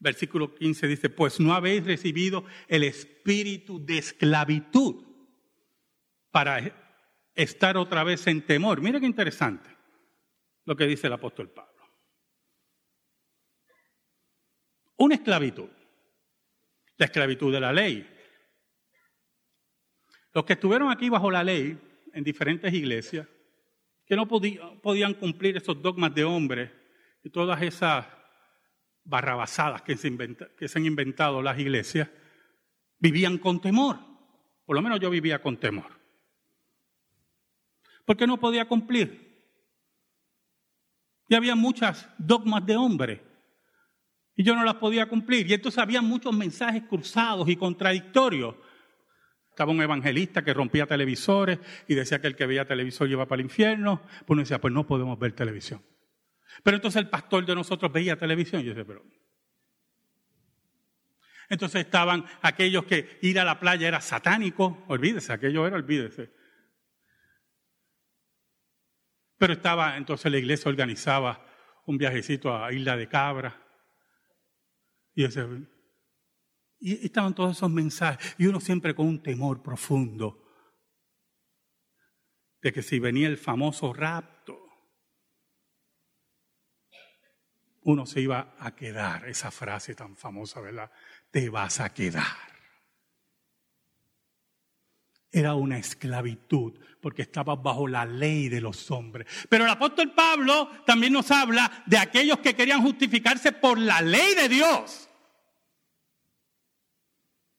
versículo 0.00 0.54
15 0.54 0.86
dice, 0.88 1.10
pues 1.10 1.38
no 1.38 1.52
habéis 1.52 1.84
recibido 1.84 2.44
el 2.66 2.82
espíritu 2.82 3.84
de 3.84 3.98
esclavitud 3.98 5.04
para 6.30 6.74
estar 7.34 7.76
otra 7.76 8.02
vez 8.02 8.26
en 8.26 8.42
temor. 8.42 8.80
Mira 8.80 8.98
qué 8.98 9.06
interesante 9.06 9.68
lo 10.64 10.74
que 10.74 10.86
dice 10.86 11.06
el 11.06 11.12
apóstol 11.12 11.50
Pablo. 11.50 11.70
Una 14.96 15.14
esclavitud, 15.14 15.68
la 16.96 17.06
esclavitud 17.06 17.52
de 17.52 17.60
la 17.60 17.72
ley. 17.72 18.08
Los 20.32 20.44
que 20.44 20.54
estuvieron 20.54 20.90
aquí 20.90 21.08
bajo 21.08 21.30
la 21.30 21.44
ley 21.44 21.78
en 22.12 22.24
diferentes 22.24 22.72
iglesias, 22.72 23.26
que 24.06 24.16
no 24.16 24.26
podían 24.26 25.14
cumplir 25.14 25.56
esos 25.56 25.80
dogmas 25.80 26.14
de 26.14 26.24
hombre 26.24 26.72
y 27.22 27.30
todas 27.30 27.60
esas 27.62 28.06
barrabasadas 29.04 29.82
que 29.82 29.96
se, 29.96 30.16
que 30.58 30.68
se 30.68 30.78
han 30.78 30.86
inventado 30.86 31.42
las 31.42 31.58
iglesias, 31.58 32.08
vivían 32.98 33.38
con 33.38 33.60
temor. 33.60 33.98
Por 34.64 34.76
lo 34.76 34.82
menos 34.82 35.00
yo 35.00 35.10
vivía 35.10 35.42
con 35.42 35.56
temor. 35.56 35.98
Porque 38.04 38.26
no 38.26 38.38
podía 38.38 38.66
cumplir. 38.66 39.30
Y 41.28 41.34
había 41.34 41.54
muchas 41.54 42.08
dogmas 42.18 42.66
de 42.66 42.76
hombre. 42.76 43.22
Y 44.36 44.42
yo 44.42 44.54
no 44.54 44.64
las 44.64 44.76
podía 44.76 45.08
cumplir. 45.08 45.48
Y 45.48 45.54
entonces 45.54 45.78
había 45.78 46.02
muchos 46.02 46.34
mensajes 46.34 46.84
cruzados 46.84 47.48
y 47.48 47.56
contradictorios. 47.56 48.56
Estaba 49.48 49.72
un 49.72 49.82
evangelista 49.82 50.42
que 50.42 50.54
rompía 50.54 50.86
televisores 50.86 51.58
y 51.86 51.94
decía 51.94 52.20
que 52.20 52.26
el 52.26 52.36
que 52.36 52.46
veía 52.46 52.66
televisor 52.66 53.08
iba 53.10 53.26
para 53.26 53.40
el 53.40 53.46
infierno. 53.46 54.02
Pues 54.02 54.30
uno 54.30 54.42
decía, 54.42 54.60
pues 54.60 54.72
no 54.72 54.86
podemos 54.86 55.18
ver 55.18 55.32
televisión. 55.32 55.82
Pero 56.62 56.76
entonces 56.76 57.00
el 57.00 57.08
pastor 57.08 57.46
de 57.46 57.54
nosotros 57.54 57.92
veía 57.92 58.18
televisión 58.18 58.60
y 58.60 58.64
yo 58.64 58.70
decía, 58.70 58.86
pero... 58.86 59.04
Entonces 61.48 61.84
estaban 61.84 62.24
aquellos 62.42 62.84
que 62.84 63.18
ir 63.22 63.40
a 63.40 63.44
la 63.44 63.58
playa 63.58 63.88
era 63.88 64.00
satánico, 64.00 64.84
olvídese, 64.86 65.32
aquello 65.32 65.66
era, 65.66 65.76
olvídese. 65.76 66.32
Pero 69.36 69.54
estaba, 69.54 69.96
entonces 69.96 70.30
la 70.30 70.38
iglesia 70.38 70.68
organizaba 70.68 71.44
un 71.86 71.98
viajecito 71.98 72.56
a 72.56 72.72
Isla 72.72 72.96
de 72.96 73.08
Cabra. 73.08 73.66
Y 75.14 75.24
Y 76.78 77.06
estaban 77.06 77.34
todos 77.34 77.56
esos 77.56 77.70
mensajes. 77.70 78.36
Y 78.38 78.46
uno 78.46 78.60
siempre 78.60 78.94
con 78.94 79.08
un 79.08 79.22
temor 79.22 79.62
profundo 79.62 80.46
de 82.62 82.72
que 82.72 82.82
si 82.82 82.98
venía 82.98 83.26
el 83.28 83.38
famoso 83.38 83.92
rapto, 83.92 84.39
uno 87.90 88.06
se 88.06 88.20
iba 88.20 88.54
a 88.58 88.74
quedar, 88.74 89.28
esa 89.28 89.50
frase 89.50 89.94
tan 89.94 90.16
famosa, 90.16 90.60
¿verdad? 90.60 90.90
Te 91.30 91.48
vas 91.48 91.80
a 91.80 91.92
quedar. 91.92 92.24
Era 95.32 95.54
una 95.54 95.78
esclavitud, 95.78 96.78
porque 97.00 97.22
estaba 97.22 97.54
bajo 97.56 97.86
la 97.86 98.04
ley 98.04 98.48
de 98.48 98.60
los 98.60 98.90
hombres. 98.90 99.26
Pero 99.48 99.64
el 99.64 99.70
apóstol 99.70 100.12
Pablo 100.12 100.70
también 100.86 101.12
nos 101.12 101.30
habla 101.30 101.84
de 101.86 101.98
aquellos 101.98 102.38
que 102.40 102.54
querían 102.54 102.82
justificarse 102.82 103.52
por 103.52 103.78
la 103.78 104.00
ley 104.00 104.34
de 104.34 104.48
Dios. 104.48 105.08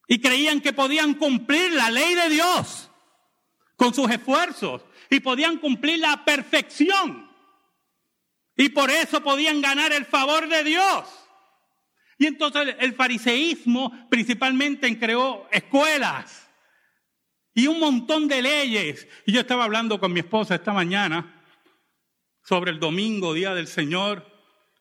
Y 0.08 0.20
creían 0.20 0.60
que 0.60 0.74
podían 0.74 1.13
cumplir 1.13 1.72
la 1.72 1.89
ley 1.89 2.15
de 2.15 2.30
Dios 2.30 2.89
con 3.78 3.94
sus 3.94 4.10
esfuerzos 4.12 4.84
y 5.10 5.22
podían 5.22 5.58
cumplir 5.58 6.00
la 6.00 6.24
perfección. 6.26 7.31
Y 8.55 8.69
por 8.69 8.89
eso 8.89 9.21
podían 9.21 9.61
ganar 9.61 9.93
el 9.93 10.05
favor 10.05 10.47
de 10.47 10.63
Dios. 10.63 11.05
Y 12.17 12.27
entonces 12.27 12.75
el 12.79 12.93
fariseísmo 12.93 14.07
principalmente 14.09 14.99
creó 14.99 15.47
escuelas 15.51 16.49
y 17.53 17.67
un 17.67 17.79
montón 17.79 18.27
de 18.27 18.41
leyes. 18.41 19.07
Y 19.25 19.31
yo 19.31 19.41
estaba 19.41 19.63
hablando 19.63 19.99
con 19.99 20.13
mi 20.13 20.19
esposa 20.19 20.55
esta 20.55 20.73
mañana 20.73 21.43
sobre 22.43 22.71
el 22.71 22.79
domingo, 22.79 23.33
Día 23.33 23.53
del 23.53 23.67
Señor, 23.67 24.27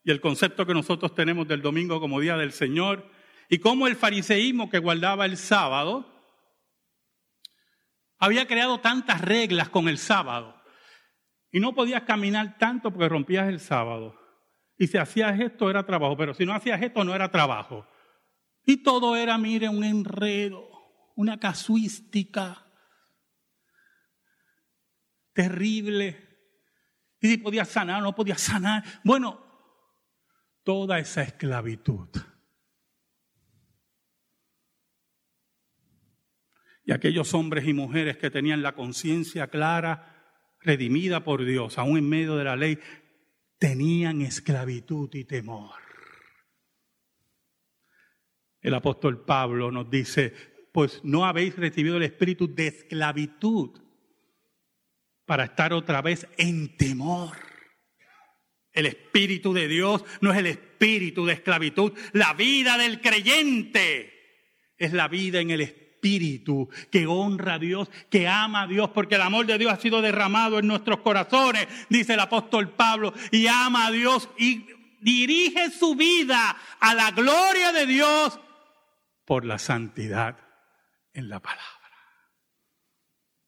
y 0.05 0.11
el 0.11 0.21
concepto 0.21 0.67
que 0.67 0.75
nosotros 0.75 1.15
tenemos 1.15 1.47
del 1.49 1.63
domingo 1.63 2.01
como 2.01 2.21
Día 2.21 2.37
del 2.37 2.53
Señor, 2.53 3.11
y 3.49 3.59
cómo 3.59 3.87
el 3.87 3.97
fariseísmo 3.97 4.71
que 4.71 4.79
guardaba 4.79 5.27
el 5.27 5.37
sábado 5.37 6.07
había 8.19 8.47
creado 8.47 8.81
tantas 8.81 9.21
reglas 9.23 9.69
con 9.71 9.89
el 9.89 9.99
sábado. 9.99 10.60
Y 11.53 11.61
no 11.61 11.75
podías 11.75 12.03
caminar 12.03 12.59
tanto 12.59 12.93
porque 12.93 13.09
rompías 13.09 13.49
el 13.49 13.61
sábado. 13.61 14.19
Y 14.79 14.87
si 14.87 14.97
hacías 14.97 15.39
esto 15.39 15.69
era 15.69 15.85
trabajo, 15.85 16.17
pero 16.17 16.35
si 16.35 16.47
no 16.47 16.55
hacías 16.55 16.81
esto 16.81 17.05
no 17.05 17.15
era 17.15 17.31
trabajo. 17.31 17.87
Y 18.65 18.83
todo 18.83 19.17
era, 19.17 19.37
mire, 19.39 19.69
un 19.69 19.85
enredo 19.85 20.71
una 21.21 21.39
casuística 21.39 22.67
terrible. 25.35 26.29
Y 27.21 27.29
si 27.29 27.37
podía 27.37 27.67
sanar 27.67 28.03
no 28.03 28.15
podía 28.15 28.39
sanar. 28.39 28.83
Bueno, 29.05 29.39
toda 30.63 30.99
esa 30.99 31.23
esclavitud. 31.23 32.09
Y 36.85 36.93
aquellos 36.93 37.35
hombres 37.35 37.69
y 37.69 37.75
mujeres 37.75 38.17
que 38.17 38.31
tenían 38.31 38.63
la 38.63 38.75
conciencia 38.75 39.49
clara, 39.49 40.10
redimida 40.61 41.25
por 41.25 41.45
Dios, 41.45 41.79
aún 41.79 41.99
en 41.99 42.09
medio 42.09 42.37
de 42.37 42.45
la 42.45 42.57
ley, 42.57 42.79
tenían 43.59 44.23
esclavitud 44.23 45.09
y 45.15 45.25
temor. 45.25 45.75
El 48.61 48.75
apóstol 48.75 49.25
Pablo 49.25 49.71
nos 49.71 49.91
dice, 49.91 50.35
pues 50.73 51.01
no 51.03 51.25
habéis 51.25 51.57
recibido 51.57 51.97
el 51.97 52.03
espíritu 52.03 52.55
de 52.55 52.69
esclavitud 52.69 53.81
para 55.25 55.45
estar 55.45 55.73
otra 55.73 56.03
vez 56.03 56.27
en 56.37 56.77
temor. 56.77 57.37
El 58.73 58.87
espíritu 58.87 59.53
de 59.53 59.67
Dios 59.67 60.05
no 60.21 60.33
es 60.33 60.39
el 60.39 60.47
espíritu 60.47 61.27
de 61.27 61.33
esclavitud. 61.35 61.93
La 62.13 62.35
vida 62.35 62.79
del 62.79 63.01
creyente 63.01 64.13
es 64.77 64.93
la 64.93 65.09
vida 65.09 65.41
en 65.41 65.51
el 65.51 65.63
espíritu 65.63 65.90
que 66.01 67.07
honra 67.07 67.55
a 67.55 67.59
Dios, 67.59 67.91
que 68.09 68.27
ama 68.27 68.63
a 68.63 68.67
Dios, 68.67 68.91
porque 68.91 69.17
el 69.17 69.23
amor 69.23 69.47
de 69.47 69.59
Dios 69.59 69.73
ha 69.73 69.77
sido 69.77 70.01
derramado 70.01 70.59
en 70.59 70.67
nuestros 70.67 71.01
corazones, 71.01 71.69
dice 71.89 72.15
el 72.15 72.21
apóstol 72.21 72.71
Pablo, 72.71 73.13
y 73.31 73.47
ama 73.47 73.87
a 73.87 73.91
Dios 73.91 74.29
y 74.39 74.67
dirige 75.01 75.71
su 75.71 75.95
vida 75.95 76.57
a 76.81 76.95
la 76.95 77.11
gloria 77.11 77.73
de 77.73 77.87
Dios 77.87 78.39
por 79.25 79.45
la 79.45 79.59
santidad 79.59 80.39
en 81.13 81.29
la 81.29 81.41
palabra. 81.41 81.67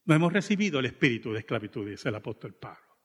No 0.04 0.14
hemos 0.14 0.32
recibido 0.32 0.80
el 0.80 0.86
espíritu 0.86 1.32
de 1.32 1.40
esclavitud, 1.40 1.88
dice 1.88 2.08
el 2.08 2.14
apóstol 2.16 2.54
Pablo, 2.54 2.98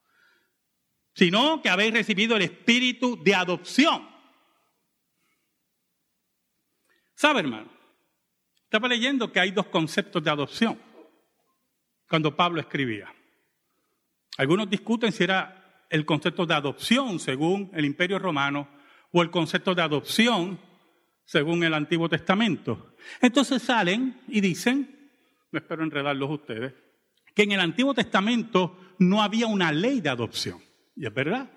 sino 1.13 1.61
que 1.61 1.69
habéis 1.69 1.93
recibido 1.93 2.35
el 2.35 2.43
espíritu 2.43 3.21
de 3.23 3.35
adopción. 3.35 4.09
¿Sabe, 7.15 7.39
hermano? 7.39 7.76
Estaba 8.67 8.89
leyendo 8.89 9.31
que 9.31 9.39
hay 9.39 9.51
dos 9.51 9.67
conceptos 9.67 10.21
de 10.21 10.29
adopción 10.29 10.77
cuando 12.09 12.35
Pablo 12.35 12.59
escribía. 12.59 13.07
Algunos 14.37 14.69
discuten 14.69 15.13
si 15.13 15.23
era 15.23 15.85
el 15.89 16.05
concepto 16.05 16.45
de 16.45 16.53
adopción 16.53 17.17
según 17.17 17.71
el 17.73 17.85
imperio 17.85 18.19
romano 18.19 18.67
o 19.13 19.21
el 19.21 19.31
concepto 19.31 19.73
de 19.73 19.83
adopción 19.83 20.59
según 21.23 21.63
el 21.63 21.73
Antiguo 21.73 22.09
Testamento. 22.09 22.93
Entonces 23.21 23.61
salen 23.61 24.19
y 24.27 24.41
dicen, 24.41 25.11
no 25.49 25.59
espero 25.59 25.83
enredarlos 25.83 26.29
ustedes, 26.29 26.73
que 27.33 27.43
en 27.43 27.53
el 27.53 27.61
Antiguo 27.61 27.93
Testamento 27.93 28.95
no 28.99 29.21
había 29.21 29.47
una 29.47 29.71
ley 29.71 30.01
de 30.01 30.09
adopción. 30.09 30.61
Y 30.93 31.05
es 31.05 31.13
verdad. 31.13 31.49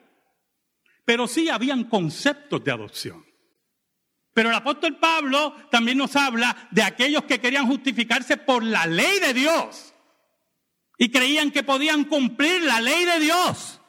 Pero 1.05 1.27
sí 1.27 1.49
habían 1.49 1.85
conceptos 1.85 2.63
de 2.63 2.71
adopción. 2.71 3.25
Pero 4.33 4.51
el 4.51 4.55
apóstol 4.55 4.97
Pablo 4.99 5.55
también 5.71 5.99
nos 5.99 6.15
habla 6.17 6.69
de 6.71 6.83
aquellos 6.83 7.25
que 7.25 7.41
querían 7.41 7.67
justificarse 7.67 8.37
por 8.37 8.63
la 8.63 8.87
ley 8.87 9.19
de 9.19 9.35
Dios. 9.35 9.93
Y 10.99 11.11
creían 11.11 11.51
que 11.51 11.63
podían 11.63 12.05
cumplir 12.05 12.63
la 12.63 12.81
ley 12.81 13.05
de 13.05 13.21
Dios 13.21 13.81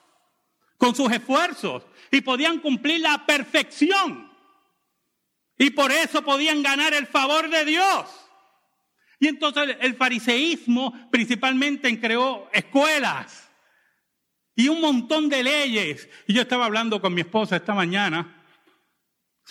con 0.77 0.95
sus 0.95 1.11
esfuerzos. 1.11 1.83
Y 2.11 2.21
podían 2.21 2.59
cumplir 2.59 3.01
la 3.01 3.25
perfección 3.25 4.31
y 5.61 5.69
por 5.69 5.91
eso 5.91 6.23
podían 6.23 6.63
ganar 6.63 6.95
el 6.95 7.05
favor 7.05 7.47
de 7.47 7.63
Dios. 7.65 8.07
Y 9.19 9.27
entonces 9.27 9.77
el 9.79 9.93
fariseísmo 9.93 11.07
principalmente 11.11 11.99
creó 11.99 12.49
escuelas 12.51 13.47
y 14.55 14.69
un 14.69 14.81
montón 14.81 15.29
de 15.29 15.43
leyes. 15.43 16.09
Y 16.25 16.33
yo 16.33 16.41
estaba 16.41 16.65
hablando 16.65 16.99
con 16.99 17.13
mi 17.13 17.21
esposa 17.21 17.57
esta 17.57 17.75
mañana 17.75 18.40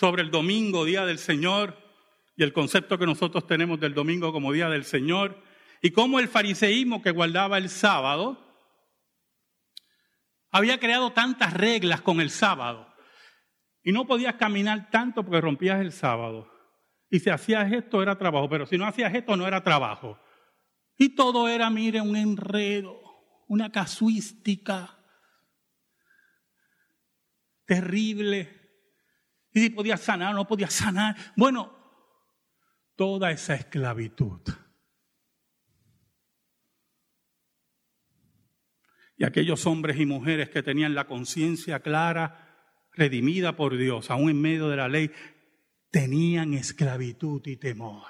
sobre 0.01 0.23
el 0.23 0.31
domingo, 0.31 0.83
Día 0.83 1.05
del 1.05 1.19
Señor, 1.19 1.77
y 2.35 2.41
el 2.41 2.53
concepto 2.53 2.97
que 2.97 3.05
nosotros 3.05 3.45
tenemos 3.45 3.79
del 3.79 3.93
domingo 3.93 4.33
como 4.33 4.51
Día 4.51 4.67
del 4.67 4.83
Señor, 4.83 5.39
y 5.79 5.91
cómo 5.91 6.19
el 6.19 6.27
fariseísmo 6.27 7.03
que 7.03 7.11
guardaba 7.11 7.59
el 7.59 7.69
sábado 7.69 8.43
había 10.49 10.79
creado 10.79 11.11
tantas 11.11 11.53
reglas 11.53 12.01
con 12.01 12.19
el 12.19 12.31
sábado. 12.31 12.91
Y 13.83 13.91
no 13.91 14.07
podías 14.07 14.37
caminar 14.37 14.89
tanto 14.89 15.23
porque 15.23 15.39
rompías 15.39 15.79
el 15.79 15.91
sábado. 15.91 16.51
Y 17.11 17.19
si 17.19 17.29
hacías 17.29 17.71
esto 17.71 18.01
era 18.01 18.17
trabajo, 18.17 18.49
pero 18.49 18.65
si 18.65 18.79
no 18.79 18.87
hacías 18.87 19.13
esto 19.13 19.37
no 19.37 19.47
era 19.47 19.61
trabajo. 19.61 20.19
Y 20.97 21.09
todo 21.09 21.47
era, 21.47 21.69
mire, 21.69 22.01
un 22.01 22.15
enredo, 22.15 22.99
una 23.47 23.71
casuística 23.71 24.97
terrible. 27.67 28.60
Y 29.53 29.59
si 29.59 29.69
podías 29.69 30.01
sanar 30.01 30.33
o 30.33 30.37
no 30.37 30.47
podías 30.47 30.73
sanar. 30.73 31.15
Bueno, 31.35 31.77
toda 32.95 33.31
esa 33.31 33.55
esclavitud. 33.55 34.41
Y 39.17 39.23
aquellos 39.23 39.65
hombres 39.67 39.99
y 39.99 40.05
mujeres 40.05 40.49
que 40.49 40.63
tenían 40.63 40.95
la 40.95 41.05
conciencia 41.05 41.81
clara 41.81 42.47
redimida 42.93 43.55
por 43.55 43.77
Dios, 43.77 44.09
aún 44.09 44.29
en 44.29 44.41
medio 44.41 44.67
de 44.69 44.77
la 44.77 44.87
ley, 44.87 45.11
tenían 45.91 46.53
esclavitud 46.53 47.41
y 47.45 47.57
temor. 47.57 48.07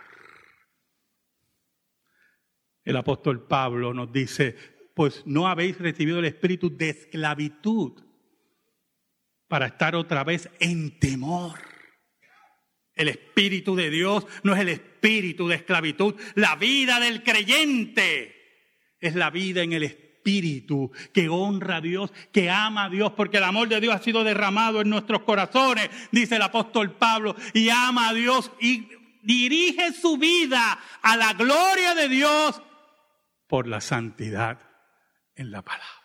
El 2.84 2.98
apóstol 2.98 3.46
Pablo 3.48 3.94
nos 3.94 4.12
dice, 4.12 4.56
pues 4.96 5.24
no 5.26 5.48
habéis 5.48 5.78
recibido 5.78 6.20
el 6.20 6.26
espíritu 6.26 6.76
de 6.76 6.90
esclavitud 6.90 8.11
para 9.52 9.66
estar 9.66 9.98
otra 9.98 10.24
vez 10.24 10.50
en 10.62 10.98
temor. 10.98 11.60
El 12.96 13.10
espíritu 13.10 13.76
de 13.76 13.90
Dios 13.90 14.26
no 14.44 14.54
es 14.54 14.62
el 14.62 14.70
espíritu 14.70 15.50
de 15.50 15.56
esclavitud. 15.56 16.16
La 16.36 16.56
vida 16.56 17.02
del 17.02 17.22
creyente 17.22 18.34
es 19.02 19.14
la 19.14 19.30
vida 19.30 19.62
en 19.62 19.74
el 19.74 19.84
espíritu 19.84 20.94
que 21.14 21.28
honra 21.28 21.76
a 21.76 21.82
Dios, 21.82 22.14
que 22.32 22.50
ama 22.50 22.86
a 22.86 22.90
Dios, 22.90 23.12
porque 23.12 23.40
el 23.40 23.44
amor 23.44 23.68
de 23.68 23.82
Dios 23.82 23.94
ha 23.94 24.02
sido 24.02 24.24
derramado 24.24 24.80
en 24.80 24.90
nuestros 24.90 25.24
corazones, 25.24 25.90
dice 26.14 26.38
el 26.38 26.44
apóstol 26.44 26.96
Pablo, 26.96 27.36
y 27.54 27.68
ama 27.68 28.08
a 28.08 28.14
Dios 28.14 28.54
y 28.62 28.88
dirige 29.22 29.92
su 29.92 30.16
vida 30.18 30.80
a 31.02 31.18
la 31.18 31.34
gloria 31.34 31.94
de 31.94 32.08
Dios 32.08 32.62
por 33.50 33.68
la 33.68 33.82
santidad 33.82 34.62
en 35.36 35.52
la 35.52 35.62
palabra. 35.62 36.01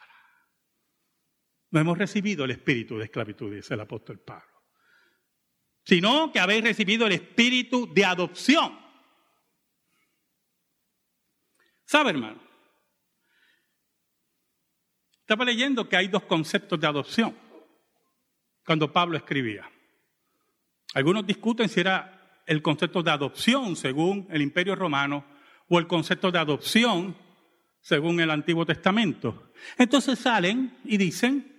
No 1.70 1.80
hemos 1.80 1.98
recibido 1.98 2.44
el 2.44 2.52
espíritu 2.52 2.96
de 2.96 3.04
esclavitud, 3.04 3.54
dice 3.54 3.74
el 3.74 3.80
apóstol 3.80 4.20
Pablo, 4.20 4.62
sino 5.84 6.32
que 6.32 6.40
habéis 6.40 6.64
recibido 6.64 7.06
el 7.06 7.12
espíritu 7.12 7.92
de 7.92 8.04
adopción. 8.04 8.78
¿Sabe, 11.84 12.10
hermano? 12.10 12.40
Estaba 15.20 15.44
leyendo 15.44 15.88
que 15.88 15.96
hay 15.96 16.08
dos 16.08 16.22
conceptos 16.24 16.78
de 16.78 16.86
adopción 16.86 17.36
cuando 18.64 18.92
Pablo 18.92 19.16
escribía. 19.16 19.68
Algunos 20.94 21.26
discuten 21.26 21.68
si 21.68 21.80
era 21.80 22.42
el 22.46 22.62
concepto 22.62 23.02
de 23.02 23.10
adopción 23.10 23.76
según 23.76 24.28
el 24.30 24.40
Imperio 24.40 24.76
Romano 24.76 25.24
o 25.68 25.78
el 25.78 25.86
concepto 25.86 26.30
de 26.30 26.38
adopción 26.38 27.16
según 27.80 28.20
el 28.20 28.30
Antiguo 28.30 28.64
Testamento. 28.64 29.52
Entonces 29.78 30.18
salen 30.18 30.78
y 30.84 30.96
dicen, 30.96 31.55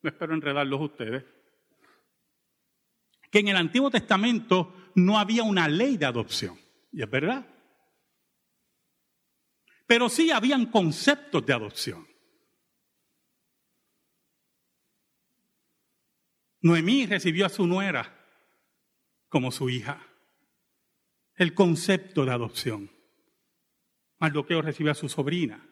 no 0.02 0.10
espero 0.10 0.34
enredarlos 0.34 0.80
ustedes, 0.80 1.24
que 3.30 3.38
en 3.38 3.48
el 3.48 3.56
Antiguo 3.56 3.90
Testamento 3.90 4.74
no 4.96 5.18
había 5.18 5.42
una 5.42 5.68
ley 5.68 5.96
de 5.96 6.06
adopción. 6.06 6.58
Y 6.92 7.02
es 7.02 7.10
verdad. 7.10 7.46
Pero 9.86 10.08
sí 10.08 10.30
habían 10.30 10.66
conceptos 10.66 11.44
de 11.46 11.52
adopción. 11.52 12.06
Noemí 16.62 17.06
recibió 17.06 17.46
a 17.46 17.48
su 17.48 17.66
nuera 17.66 18.16
como 19.28 19.50
su 19.50 19.70
hija. 19.70 20.06
El 21.36 21.54
concepto 21.54 22.24
de 22.24 22.32
adopción. 22.32 22.90
Mardoqueo 24.18 24.60
recibió 24.60 24.92
a 24.92 24.96
su 24.96 25.08
sobrina. 25.08 25.69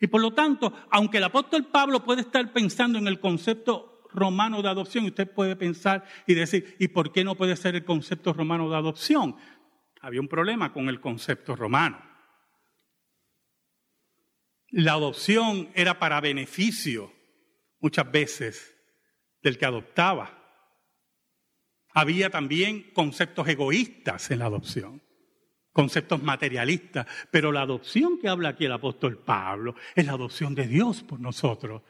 Y 0.00 0.08
por 0.08 0.20
lo 0.20 0.34
tanto, 0.34 0.72
aunque 0.90 1.18
el 1.18 1.24
apóstol 1.24 1.66
Pablo 1.66 2.04
puede 2.04 2.22
estar 2.22 2.52
pensando 2.52 2.98
en 2.98 3.06
el 3.06 3.18
concepto 3.20 4.02
romano 4.12 4.62
de 4.62 4.68
adopción, 4.68 5.04
usted 5.06 5.30
puede 5.30 5.56
pensar 5.56 6.04
y 6.26 6.34
decir, 6.34 6.76
¿y 6.78 6.88
por 6.88 7.12
qué 7.12 7.24
no 7.24 7.34
puede 7.34 7.56
ser 7.56 7.76
el 7.76 7.84
concepto 7.84 8.32
romano 8.32 8.68
de 8.68 8.76
adopción? 8.76 9.36
Había 10.00 10.20
un 10.20 10.28
problema 10.28 10.72
con 10.72 10.88
el 10.88 11.00
concepto 11.00 11.56
romano. 11.56 11.98
La 14.70 14.92
adopción 14.92 15.70
era 15.74 15.98
para 15.98 16.20
beneficio 16.20 17.12
muchas 17.80 18.10
veces 18.10 18.76
del 19.42 19.58
que 19.58 19.66
adoptaba. 19.66 20.42
Había 21.94 22.30
también 22.30 22.90
conceptos 22.92 23.48
egoístas 23.48 24.30
en 24.30 24.40
la 24.40 24.46
adopción, 24.46 25.02
conceptos 25.76 26.22
materialistas, 26.22 27.06
pero 27.30 27.52
la 27.52 27.60
adopción 27.60 28.18
que 28.18 28.30
habla 28.30 28.48
aquí 28.48 28.64
el 28.64 28.72
apóstol 28.72 29.18
Pablo 29.18 29.74
es 29.94 30.06
la 30.06 30.12
adopción 30.12 30.54
de 30.54 30.66
Dios 30.66 31.02
por 31.02 31.20
nosotros. 31.20 31.82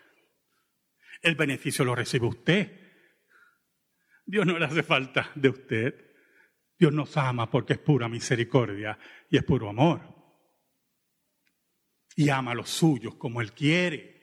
El 1.22 1.37
beneficio 1.37 1.85
lo 1.85 1.94
recibe 1.94 2.27
usted. 2.27 2.81
Dios 4.25 4.44
no 4.44 4.59
le 4.59 4.64
hace 4.64 4.83
falta 4.83 5.31
de 5.37 5.49
usted. 5.51 5.94
Dios 6.77 6.92
nos 6.92 7.16
ama 7.16 7.49
porque 7.49 7.75
es 7.75 7.79
pura 7.79 8.09
misericordia 8.09 8.99
y 9.31 9.37
es 9.37 9.44
puro 9.44 9.68
amor. 9.68 10.01
Y 12.16 12.29
ama 12.29 12.51
a 12.51 12.57
los 12.57 12.68
suyos 12.68 13.14
como 13.14 13.40
Él 13.40 13.53
quiere. 13.53 14.16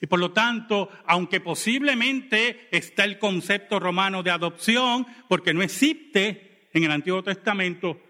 Y 0.00 0.06
por 0.06 0.20
lo 0.20 0.32
tanto, 0.32 0.88
aunque 1.04 1.40
posiblemente 1.40 2.74
está 2.74 3.04
el 3.04 3.18
concepto 3.18 3.78
romano 3.78 4.22
de 4.22 4.30
adopción, 4.30 5.06
porque 5.28 5.52
no 5.52 5.60
existe 5.60 6.70
en 6.72 6.84
el 6.84 6.90
Antiguo 6.90 7.22
Testamento, 7.22 8.05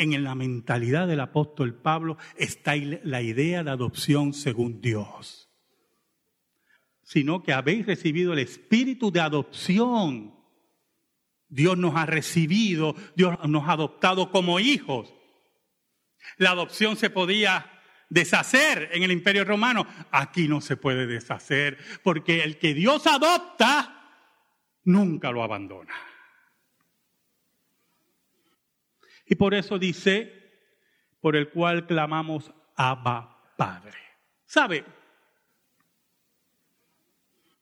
en 0.00 0.24
la 0.24 0.34
mentalidad 0.34 1.06
del 1.06 1.20
apóstol 1.20 1.74
Pablo 1.74 2.16
está 2.36 2.74
la 2.76 3.20
idea 3.20 3.62
de 3.62 3.70
adopción 3.70 4.32
según 4.32 4.80
Dios, 4.80 5.50
sino 7.02 7.42
que 7.42 7.52
habéis 7.52 7.86
recibido 7.86 8.32
el 8.32 8.38
espíritu 8.38 9.12
de 9.12 9.20
adopción. 9.20 10.34
Dios 11.48 11.76
nos 11.76 11.96
ha 11.96 12.06
recibido, 12.06 12.94
Dios 13.14 13.36
nos 13.46 13.68
ha 13.68 13.72
adoptado 13.72 14.30
como 14.30 14.58
hijos. 14.58 15.12
La 16.38 16.50
adopción 16.50 16.96
se 16.96 17.10
podía 17.10 17.70
deshacer 18.08 18.88
en 18.92 19.02
el 19.02 19.12
imperio 19.12 19.44
romano. 19.44 19.86
Aquí 20.10 20.48
no 20.48 20.60
se 20.60 20.76
puede 20.76 21.06
deshacer, 21.06 21.76
porque 22.02 22.42
el 22.42 22.58
que 22.58 22.72
Dios 22.72 23.06
adopta 23.06 24.00
nunca 24.84 25.30
lo 25.30 25.42
abandona. 25.42 26.09
Y 29.30 29.36
por 29.36 29.54
eso 29.54 29.78
dice, 29.78 30.50
por 31.20 31.36
el 31.36 31.50
cual 31.50 31.86
clamamos 31.86 32.52
Abba 32.74 33.54
Padre. 33.56 33.96
¿Sabe? 34.44 34.84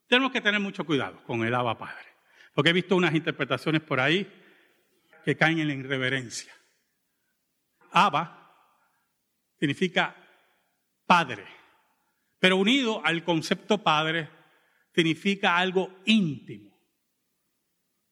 Tenemos 0.07 0.33
que 0.33 0.41
tener 0.41 0.61
mucho 0.61 0.87
cuidado 0.87 1.23
con 1.25 1.45
el 1.45 1.55
Abba 1.55 1.77
Padre, 1.77 2.07
porque 2.55 2.71
he 2.71 2.73
visto 2.73 2.97
unas 2.97 3.15
interpretaciones 3.15 3.83
por 3.83 4.01
ahí 4.01 4.27
que 5.27 5.37
caen 5.37 5.59
en 5.59 5.69
la 5.69 5.75
irreverencia. 5.75 6.51
Abba 7.91 8.51
significa 9.61 10.17
padre, 11.05 11.45
pero 12.39 12.57
unido 12.57 13.05
al 13.05 13.25
concepto 13.25 13.77
padre 13.83 14.31
significa 14.95 15.59
algo 15.59 16.01
íntimo. 16.07 16.68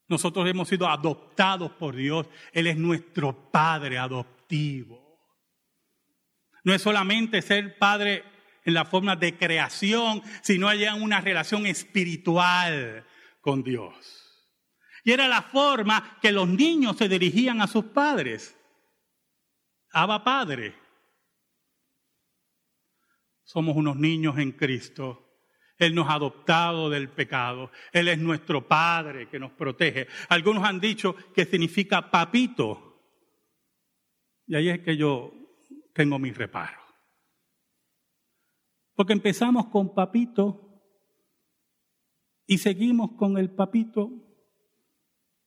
Nosotros 0.08 0.48
hemos 0.48 0.68
sido 0.68 0.88
adoptados 0.88 1.72
por 1.72 1.96
Dios. 1.96 2.28
Él 2.52 2.68
es 2.68 2.76
nuestro 2.76 3.50
Padre 3.50 3.98
adoptivo. 3.98 5.20
No 6.62 6.74
es 6.74 6.82
solamente 6.82 7.42
ser 7.42 7.78
Padre 7.78 8.24
en 8.64 8.74
la 8.74 8.84
forma 8.84 9.16
de 9.16 9.36
creación, 9.36 10.22
sino 10.42 10.70
en 10.70 11.02
una 11.02 11.20
relación 11.20 11.66
espiritual 11.66 13.06
con 13.40 13.62
Dios. 13.62 14.26
Y 15.04 15.12
era 15.12 15.28
la 15.28 15.42
forma 15.42 16.18
que 16.20 16.32
los 16.32 16.48
niños 16.48 16.96
se 16.96 17.08
dirigían 17.08 17.60
a 17.60 17.68
sus 17.68 17.84
padres. 17.84 18.56
Abba 19.92 20.24
Padre. 20.24 20.74
Somos 23.44 23.76
unos 23.76 23.94
niños 23.96 24.36
en 24.38 24.50
Cristo 24.50 25.25
él 25.78 25.94
nos 25.94 26.08
ha 26.08 26.14
adoptado 26.14 26.88
del 26.88 27.10
pecado. 27.10 27.70
Él 27.92 28.08
es 28.08 28.18
nuestro 28.18 28.66
Padre 28.66 29.28
que 29.28 29.38
nos 29.38 29.52
protege. 29.52 30.06
Algunos 30.28 30.64
han 30.64 30.80
dicho 30.80 31.14
que 31.34 31.44
significa 31.44 32.10
papito. 32.10 33.02
Y 34.46 34.54
ahí 34.54 34.68
es 34.68 34.80
que 34.80 34.96
yo 34.96 35.32
tengo 35.92 36.18
mi 36.18 36.32
reparo. 36.32 36.80
Porque 38.94 39.12
empezamos 39.12 39.66
con 39.66 39.94
papito 39.94 40.82
y 42.46 42.58
seguimos 42.58 43.12
con 43.18 43.36
el 43.36 43.50
papito 43.50 44.10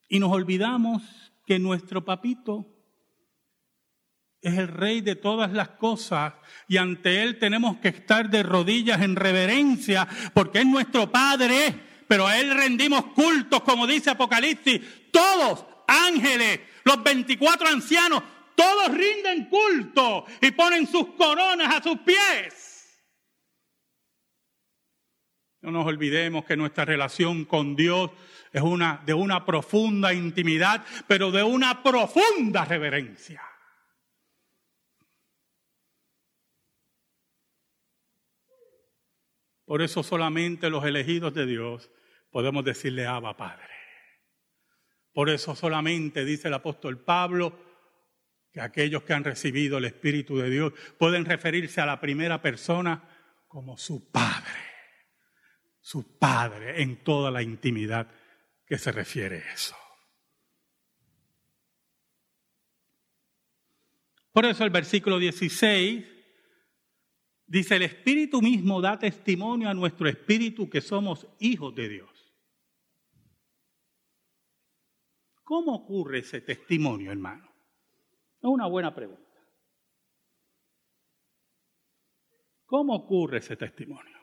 y 0.08 0.20
nos 0.20 0.32
olvidamos 0.32 1.34
que 1.46 1.58
nuestro 1.58 2.06
papito 2.06 2.79
es 4.42 4.58
el 4.58 4.68
rey 4.68 5.02
de 5.02 5.16
todas 5.16 5.52
las 5.52 5.70
cosas 5.70 6.34
y 6.68 6.78
ante 6.78 7.24
Él 7.24 7.38
tenemos 7.38 7.78
que 7.78 7.90
estar 7.90 8.30
de 8.30 8.44
rodillas 8.44 9.02
en 9.02 9.16
reverencia 9.16 10.08
porque 10.34 10.60
es 10.60 10.66
nuestro 10.66 11.12
Padre, 11.12 11.74
pero 12.08 12.26
a 12.26 12.38
Él 12.38 12.56
rendimos 12.56 13.06
cultos, 13.08 13.62
como 13.62 13.86
dice 13.86 14.12
Apocalipsis, 14.12 14.82
todos, 15.12 15.66
ángeles, 15.88 16.62
los 16.84 17.04
24 17.04 17.68
ancianos, 17.68 18.24
todos 18.56 18.90
rinden 18.90 19.46
culto 19.46 20.26
y 20.42 20.52
ponen 20.52 20.88
sus 20.88 21.08
coronas 21.16 21.76
a 21.76 21.84
sus 21.84 22.00
pies. 22.00 22.66
No 25.62 25.72
nos 25.72 25.86
olvidemos 25.86 26.46
que 26.46 26.56
nuestra 26.56 26.86
relación 26.86 27.44
con 27.44 27.76
Dios 27.76 28.12
es 28.54 28.62
una 28.62 29.02
de 29.06 29.14
una 29.14 29.46
profunda 29.46 30.14
intimidad, 30.14 30.86
pero 31.06 31.32
de 31.32 31.44
una 31.44 31.84
profunda 31.84 32.64
reverencia. 32.64 33.42
Por 39.70 39.84
eso 39.84 40.02
solamente 40.02 40.72
los 40.72 40.84
elegidos 40.84 41.32
de 41.36 41.46
Dios 41.46 41.92
podemos 42.32 42.66
decirle 42.66 43.06
Abba 43.06 43.38
Padre. 43.38 43.70
Por 45.14 45.30
eso 45.30 45.56
solamente 45.56 46.26
dice 46.26 46.48
el 46.48 46.56
apóstol 46.56 46.98
Pablo 46.98 47.56
que 48.52 48.62
aquellos 48.62 49.04
que 49.04 49.14
han 49.14 49.24
recibido 49.24 49.78
el 49.78 49.86
Espíritu 49.86 50.40
de 50.40 50.50
Dios 50.50 50.74
pueden 50.98 51.24
referirse 51.24 51.82
a 51.82 51.86
la 51.86 52.02
primera 52.02 52.42
persona 52.42 53.08
como 53.48 53.78
su 53.78 54.10
Padre. 54.10 54.60
Su 55.80 56.18
Padre 56.18 56.82
en 56.82 57.04
toda 57.04 57.30
la 57.30 57.44
intimidad 57.44 58.08
que 58.66 58.80
se 58.80 58.92
refiere 58.92 59.44
a 59.44 59.54
eso. 59.54 59.76
Por 64.32 64.48
eso 64.48 64.64
el 64.64 64.72
versículo 64.72 65.20
16 65.20 66.19
Dice, 67.50 67.78
el 67.78 67.82
Espíritu 67.82 68.44
mismo 68.44 68.80
da 68.80 69.00
testimonio 69.00 69.70
a 69.70 69.74
nuestro 69.74 70.08
Espíritu 70.08 70.70
que 70.70 70.82
somos 70.82 71.26
hijos 71.40 71.74
de 71.74 71.90
Dios. 71.90 72.36
¿Cómo 75.44 75.74
ocurre 75.74 76.20
ese 76.20 76.42
testimonio, 76.42 77.12
hermano? 77.12 77.52
Es 78.38 78.44
una 78.44 78.68
buena 78.68 78.94
pregunta. 78.94 79.24
¿Cómo 82.68 82.94
ocurre 82.94 83.40
ese 83.40 83.56
testimonio? 83.56 84.20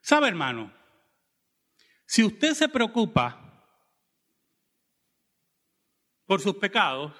¿Sabe, 0.00 0.26
hermano? 0.26 0.74
Si 2.04 2.24
usted 2.24 2.54
se 2.54 2.68
preocupa 2.68 3.64
por 6.26 6.40
sus 6.40 6.56
pecados, 6.56 7.14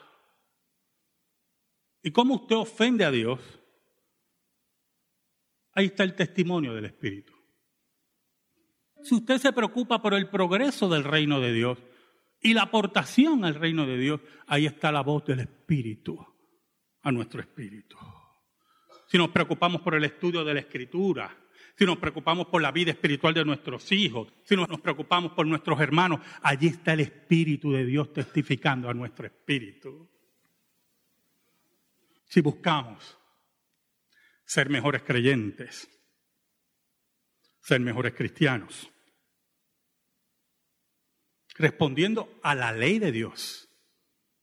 y 2.02 2.10
cómo 2.10 2.34
usted 2.34 2.56
ofende 2.56 3.04
a 3.04 3.10
Dios, 3.10 3.40
ahí 5.72 5.86
está 5.86 6.04
el 6.04 6.14
testimonio 6.14 6.74
del 6.74 6.86
Espíritu. 6.86 7.32
Si 9.02 9.14
usted 9.14 9.38
se 9.38 9.52
preocupa 9.52 10.00
por 10.00 10.14
el 10.14 10.28
progreso 10.28 10.88
del 10.88 11.04
reino 11.04 11.40
de 11.40 11.52
Dios 11.52 11.78
y 12.40 12.54
la 12.54 12.62
aportación 12.62 13.44
al 13.44 13.54
reino 13.54 13.86
de 13.86 13.98
Dios, 13.98 14.20
ahí 14.46 14.66
está 14.66 14.92
la 14.92 15.02
voz 15.02 15.24
del 15.24 15.40
Espíritu 15.40 16.24
a 17.02 17.10
nuestro 17.10 17.40
espíritu. 17.40 17.96
Si 19.08 19.18
nos 19.18 19.30
preocupamos 19.30 19.82
por 19.82 19.94
el 19.94 20.04
estudio 20.04 20.44
de 20.44 20.54
la 20.54 20.60
Escritura, 20.60 21.36
si 21.76 21.84
nos 21.84 21.98
preocupamos 21.98 22.46
por 22.46 22.62
la 22.62 22.70
vida 22.70 22.92
espiritual 22.92 23.34
de 23.34 23.44
nuestros 23.44 23.90
hijos, 23.92 24.28
si 24.44 24.54
nos 24.56 24.68
preocupamos 24.80 25.32
por 25.32 25.46
nuestros 25.46 25.80
hermanos, 25.80 26.20
allí 26.42 26.68
está 26.68 26.92
el 26.92 27.00
Espíritu 27.00 27.72
de 27.72 27.84
Dios 27.84 28.12
testificando 28.12 28.88
a 28.88 28.94
nuestro 28.94 29.26
espíritu. 29.26 30.08
Si 32.32 32.40
buscamos 32.40 33.18
ser 34.46 34.70
mejores 34.70 35.02
creyentes, 35.02 35.86
ser 37.60 37.78
mejores 37.80 38.14
cristianos, 38.14 38.90
respondiendo 41.56 42.40
a 42.42 42.54
la 42.54 42.72
ley 42.72 42.98
de 42.98 43.12
Dios, 43.12 43.68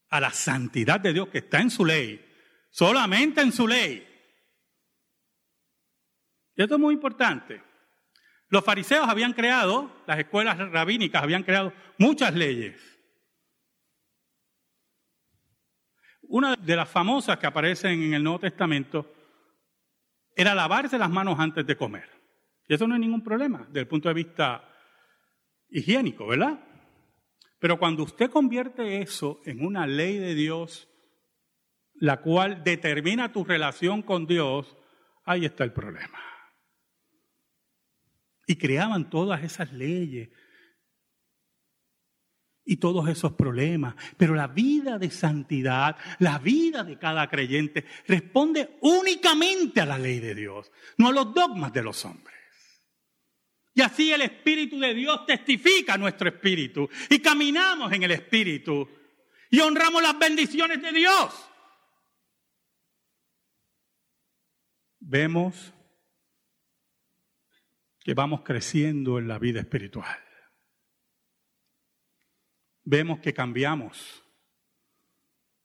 a 0.10 0.20
la 0.20 0.30
santidad 0.30 1.00
de 1.00 1.14
Dios 1.14 1.30
que 1.30 1.40
está 1.40 1.62
en 1.62 1.72
su 1.72 1.84
ley, 1.84 2.24
solamente 2.70 3.42
en 3.42 3.52
su 3.52 3.68
ley, 3.68 4.08
y 6.56 6.62
esto 6.62 6.76
es 6.76 6.80
muy 6.80 6.94
importante. 6.94 7.64
Los 8.50 8.64
fariseos 8.64 9.08
habían 9.08 9.34
creado, 9.34 10.04
las 10.06 10.20
escuelas 10.20 10.60
rabínicas 10.60 11.24
habían 11.24 11.42
creado 11.42 11.74
muchas 11.98 12.36
leyes. 12.36 12.99
Una 16.30 16.56
de 16.56 16.76
las 16.76 16.90
famosas 16.90 17.38
que 17.38 17.48
aparecen 17.48 18.02
en 18.02 18.14
el 18.14 18.24
Nuevo 18.24 18.40
Testamento 18.40 19.14
era 20.36 20.56
lavarse 20.56 20.98
las 20.98 21.10
manos 21.10 21.40
antes 21.40 21.66
de 21.68 21.76
comer. 21.76 22.10
Y 22.68 22.74
eso 22.74 22.88
no 22.88 22.96
es 22.96 23.02
ningún 23.02 23.24
problema 23.24 23.66
desde 23.68 23.82
el 23.82 23.88
punto 23.88 24.08
de 24.08 24.16
vista 24.16 24.64
higiénico, 25.70 26.28
¿verdad? 26.28 26.60
Pero 27.60 27.78
cuando 27.78 28.04
usted 28.04 28.30
convierte 28.30 29.02
eso 29.02 29.42
en 29.46 29.66
una 29.66 29.86
ley 29.86 30.18
de 30.18 30.34
Dios, 30.34 30.88
la 31.96 32.22
cual 32.22 32.64
determina 32.64 33.34
tu 33.34 33.44
relación 33.44 34.02
con 34.02 34.26
Dios, 34.26 34.78
ahí 35.26 35.46
está 35.46 35.66
el 35.66 35.74
problema 35.74 36.20
y 38.50 38.56
creaban 38.56 39.12
todas 39.12 39.44
esas 39.44 39.72
leyes 39.72 40.30
y 42.70 42.78
todos 42.78 43.10
esos 43.10 43.34
problemas. 43.34 43.96
Pero 44.16 44.36
la 44.36 44.46
vida 44.46 45.00
de 45.00 45.10
santidad, 45.10 45.98
la 46.20 46.38
vida 46.38 46.84
de 46.84 47.00
cada 47.00 47.28
creyente 47.28 47.84
responde 48.08 48.78
únicamente 48.82 49.82
a 49.82 49.88
la 49.88 49.98
ley 49.98 50.20
de 50.20 50.36
Dios, 50.36 50.72
no 50.98 51.08
a 51.08 51.12
los 51.12 51.34
dogmas 51.34 51.74
de 51.74 51.82
los 51.82 52.06
hombres. 52.06 52.36
Y 53.74 53.82
así 53.82 54.12
el 54.12 54.22
Espíritu 54.22 54.80
de 54.80 54.94
Dios 54.94 55.26
testifica 55.26 55.98
nuestro 55.98 56.30
espíritu 56.30 56.88
y 57.10 57.20
caminamos 57.20 57.92
en 57.92 58.04
el 58.04 58.12
Espíritu 58.12 58.88
y 59.50 59.60
honramos 59.62 60.04
las 60.04 60.20
bendiciones 60.20 60.80
de 60.80 60.92
Dios. 60.92 61.50
Vemos 65.00 65.74
que 68.02 68.14
vamos 68.14 68.42
creciendo 68.42 69.18
en 69.18 69.28
la 69.28 69.40
vida 69.40 69.60
espiritual. 69.60 70.29
Vemos 72.92 73.20
que 73.20 73.36
cambiamos, 73.36 74.24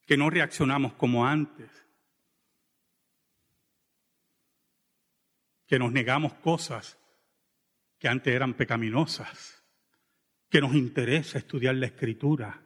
que 0.06 0.18
no 0.18 0.28
reaccionamos 0.28 0.92
como 0.92 1.26
antes, 1.26 1.70
que 5.66 5.78
nos 5.78 5.90
negamos 5.90 6.34
cosas 6.34 6.98
que 7.98 8.08
antes 8.08 8.34
eran 8.34 8.52
pecaminosas, 8.52 9.64
que 10.50 10.60
nos 10.60 10.74
interesa 10.74 11.38
estudiar 11.38 11.76
la 11.76 11.86
escritura, 11.86 12.60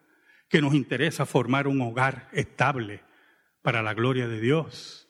que 0.48 0.60
nos 0.60 0.74
interesa 0.74 1.24
formar 1.24 1.68
un 1.68 1.80
hogar 1.80 2.28
estable 2.32 3.04
para 3.62 3.80
la 3.80 3.94
gloria 3.94 4.26
de 4.26 4.40
Dios, 4.40 5.08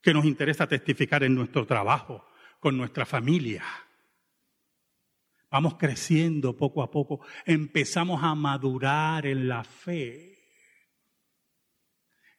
que 0.00 0.14
nos 0.14 0.24
interesa 0.24 0.66
testificar 0.66 1.24
en 1.24 1.34
nuestro 1.34 1.66
trabajo, 1.66 2.26
con 2.58 2.78
nuestra 2.78 3.04
familia 3.04 3.66
Vamos 5.50 5.76
creciendo 5.78 6.56
poco 6.56 6.82
a 6.82 6.90
poco, 6.90 7.20
empezamos 7.46 8.22
a 8.22 8.34
madurar 8.34 9.26
en 9.26 9.48
la 9.48 9.64
fe. 9.64 10.38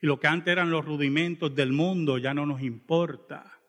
Y 0.02 0.08
lo 0.08 0.20
que 0.20 0.28
antes 0.28 0.52
eran 0.52 0.70
los 0.70 0.86
rudimentos 0.86 1.54
del 1.56 1.72
mundo 1.72 2.18
ya 2.18 2.34
no 2.34 2.46
nos 2.46 2.62
importa. 2.62 3.60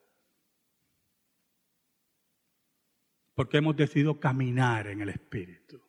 Porque 3.33 3.57
hemos 3.57 3.75
decidido 3.75 4.19
caminar 4.19 4.87
en 4.87 5.01
el 5.01 5.09
Espíritu. 5.09 5.81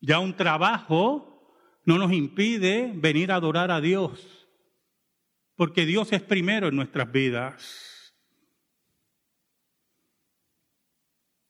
Ya 0.00 0.18
un 0.18 0.36
trabajo 0.36 1.54
no 1.84 1.98
nos 1.98 2.12
impide 2.12 2.92
venir 2.94 3.30
a 3.30 3.36
adorar 3.36 3.70
a 3.70 3.80
Dios. 3.80 4.48
Porque 5.54 5.86
Dios 5.86 6.12
es 6.12 6.22
primero 6.22 6.68
en 6.68 6.76
nuestras 6.76 7.10
vidas. 7.10 7.95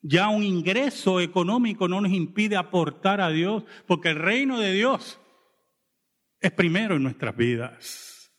Ya 0.09 0.29
un 0.29 0.45
ingreso 0.45 1.21
económico 1.21 1.89
no 1.89 2.01
nos 2.01 2.13
impide 2.13 2.57
aportar 2.57 3.21
a 3.21 3.31
Dios, 3.31 3.65
porque 3.89 4.11
el 4.11 4.17
reino 4.17 4.61
de 4.61 4.73
Dios 4.73 5.21
es 6.39 6.53
primero 6.53 6.95
en 6.95 7.03
nuestras 7.03 7.37
vidas. 7.37 8.33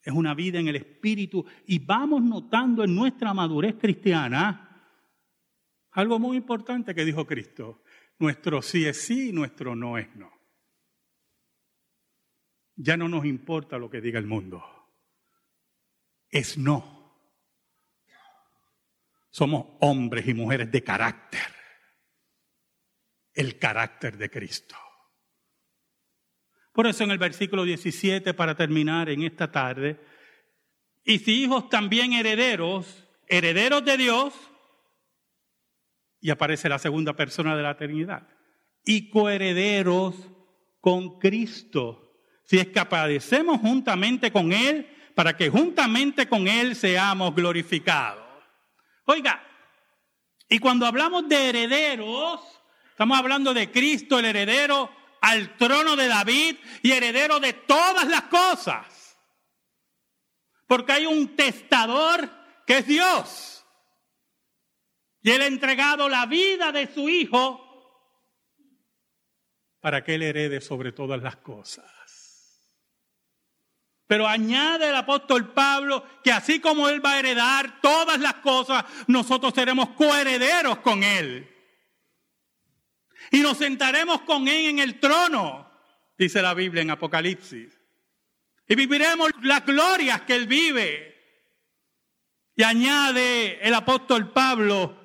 Es 0.00 0.12
una 0.14 0.34
vida 0.34 0.60
en 0.60 0.68
el 0.68 0.76
Espíritu 0.76 1.44
y 1.66 1.80
vamos 1.80 2.22
notando 2.22 2.84
en 2.84 2.94
nuestra 2.94 3.34
madurez 3.34 3.74
cristiana 3.74 4.70
algo 5.90 6.20
muy 6.20 6.36
importante 6.36 6.94
que 6.94 7.04
dijo 7.04 7.26
Cristo. 7.26 7.82
Nuestro 8.20 8.62
sí 8.62 8.84
es 8.84 9.04
sí, 9.04 9.32
nuestro 9.32 9.74
no 9.74 9.98
es 9.98 10.14
no. 10.14 10.30
Ya 12.76 12.96
no 12.96 13.08
nos 13.08 13.24
importa 13.24 13.78
lo 13.78 13.90
que 13.90 14.00
diga 14.00 14.20
el 14.20 14.28
mundo. 14.28 14.62
Es 16.30 16.56
no. 16.56 16.93
Somos 19.34 19.66
hombres 19.80 20.28
y 20.28 20.32
mujeres 20.32 20.70
de 20.70 20.84
carácter. 20.84 21.40
El 23.32 23.58
carácter 23.58 24.16
de 24.16 24.30
Cristo. 24.30 24.76
Por 26.72 26.86
eso 26.86 27.02
en 27.02 27.10
el 27.10 27.18
versículo 27.18 27.64
17, 27.64 28.32
para 28.32 28.54
terminar 28.54 29.10
en 29.10 29.24
esta 29.24 29.50
tarde, 29.50 29.98
y 31.02 31.18
si 31.18 31.42
hijos 31.42 31.68
también 31.68 32.12
herederos, 32.12 33.08
herederos 33.26 33.84
de 33.84 33.96
Dios, 33.96 34.34
y 36.20 36.30
aparece 36.30 36.68
la 36.68 36.78
segunda 36.78 37.14
persona 37.14 37.56
de 37.56 37.62
la 37.64 37.72
eternidad, 37.72 38.28
y 38.84 39.10
coherederos 39.10 40.14
con 40.78 41.18
Cristo, 41.18 42.22
si 42.44 42.58
es 42.58 42.68
que 42.68 42.84
padecemos 42.84 43.60
juntamente 43.60 44.30
con 44.30 44.52
Él, 44.52 44.86
para 45.16 45.36
que 45.36 45.50
juntamente 45.50 46.28
con 46.28 46.46
Él 46.46 46.76
seamos 46.76 47.34
glorificados. 47.34 48.23
Oiga, 49.04 49.42
y 50.48 50.58
cuando 50.58 50.86
hablamos 50.86 51.28
de 51.28 51.48
herederos, 51.48 52.40
estamos 52.90 53.18
hablando 53.18 53.52
de 53.52 53.70
Cristo, 53.70 54.18
el 54.18 54.26
heredero 54.26 54.90
al 55.20 55.56
trono 55.56 55.96
de 55.96 56.06
David 56.06 56.56
y 56.82 56.92
heredero 56.92 57.40
de 57.40 57.54
todas 57.54 58.06
las 58.08 58.24
cosas. 58.24 59.18
Porque 60.66 60.92
hay 60.92 61.06
un 61.06 61.34
testador 61.34 62.30
que 62.66 62.78
es 62.78 62.86
Dios. 62.86 63.66
Y 65.22 65.30
él 65.30 65.42
ha 65.42 65.46
entregado 65.46 66.08
la 66.08 66.26
vida 66.26 66.72
de 66.72 66.92
su 66.92 67.08
hijo 67.08 67.62
para 69.80 70.04
que 70.04 70.14
él 70.14 70.22
herede 70.22 70.60
sobre 70.60 70.92
todas 70.92 71.22
las 71.22 71.36
cosas. 71.36 72.03
Pero 74.14 74.28
añade 74.28 74.90
el 74.90 74.94
apóstol 74.94 75.52
Pablo 75.52 76.06
que 76.22 76.30
así 76.30 76.60
como 76.60 76.88
Él 76.88 77.04
va 77.04 77.14
a 77.14 77.18
heredar 77.18 77.80
todas 77.80 78.20
las 78.20 78.34
cosas, 78.34 78.84
nosotros 79.08 79.52
seremos 79.52 79.88
coherederos 79.88 80.78
con 80.78 81.02
Él. 81.02 81.52
Y 83.32 83.40
nos 83.40 83.58
sentaremos 83.58 84.20
con 84.20 84.46
Él 84.46 84.66
en 84.66 84.78
el 84.78 85.00
trono, 85.00 85.68
dice 86.16 86.40
la 86.40 86.54
Biblia 86.54 86.82
en 86.82 86.92
Apocalipsis. 86.92 87.76
Y 88.68 88.76
viviremos 88.76 89.32
las 89.42 89.66
glorias 89.66 90.20
que 90.20 90.36
Él 90.36 90.46
vive. 90.46 91.12
Y 92.54 92.62
añade 92.62 93.66
el 93.66 93.74
apóstol 93.74 94.30
Pablo 94.30 94.96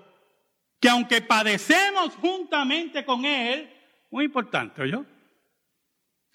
que 0.80 0.88
aunque 0.88 1.24
padecemos 1.24 2.14
juntamente 2.18 3.04
con 3.04 3.26
Él, 3.26 3.76
muy 4.12 4.26
importante, 4.26 4.84
¿oyó? 4.84 5.04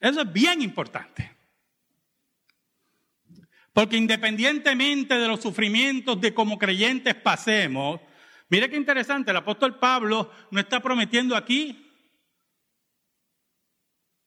Eso 0.00 0.22
es 0.22 0.32
bien 0.32 0.60
importante. 0.60 1.33
Porque 3.74 3.96
independientemente 3.96 5.18
de 5.18 5.26
los 5.26 5.42
sufrimientos 5.42 6.20
de 6.20 6.32
como 6.32 6.58
creyentes 6.58 7.16
pasemos, 7.16 8.00
mire 8.48 8.70
qué 8.70 8.76
interesante, 8.76 9.32
el 9.32 9.36
apóstol 9.36 9.80
Pablo 9.80 10.30
no 10.52 10.60
está 10.60 10.80
prometiendo 10.80 11.36
aquí 11.36 11.84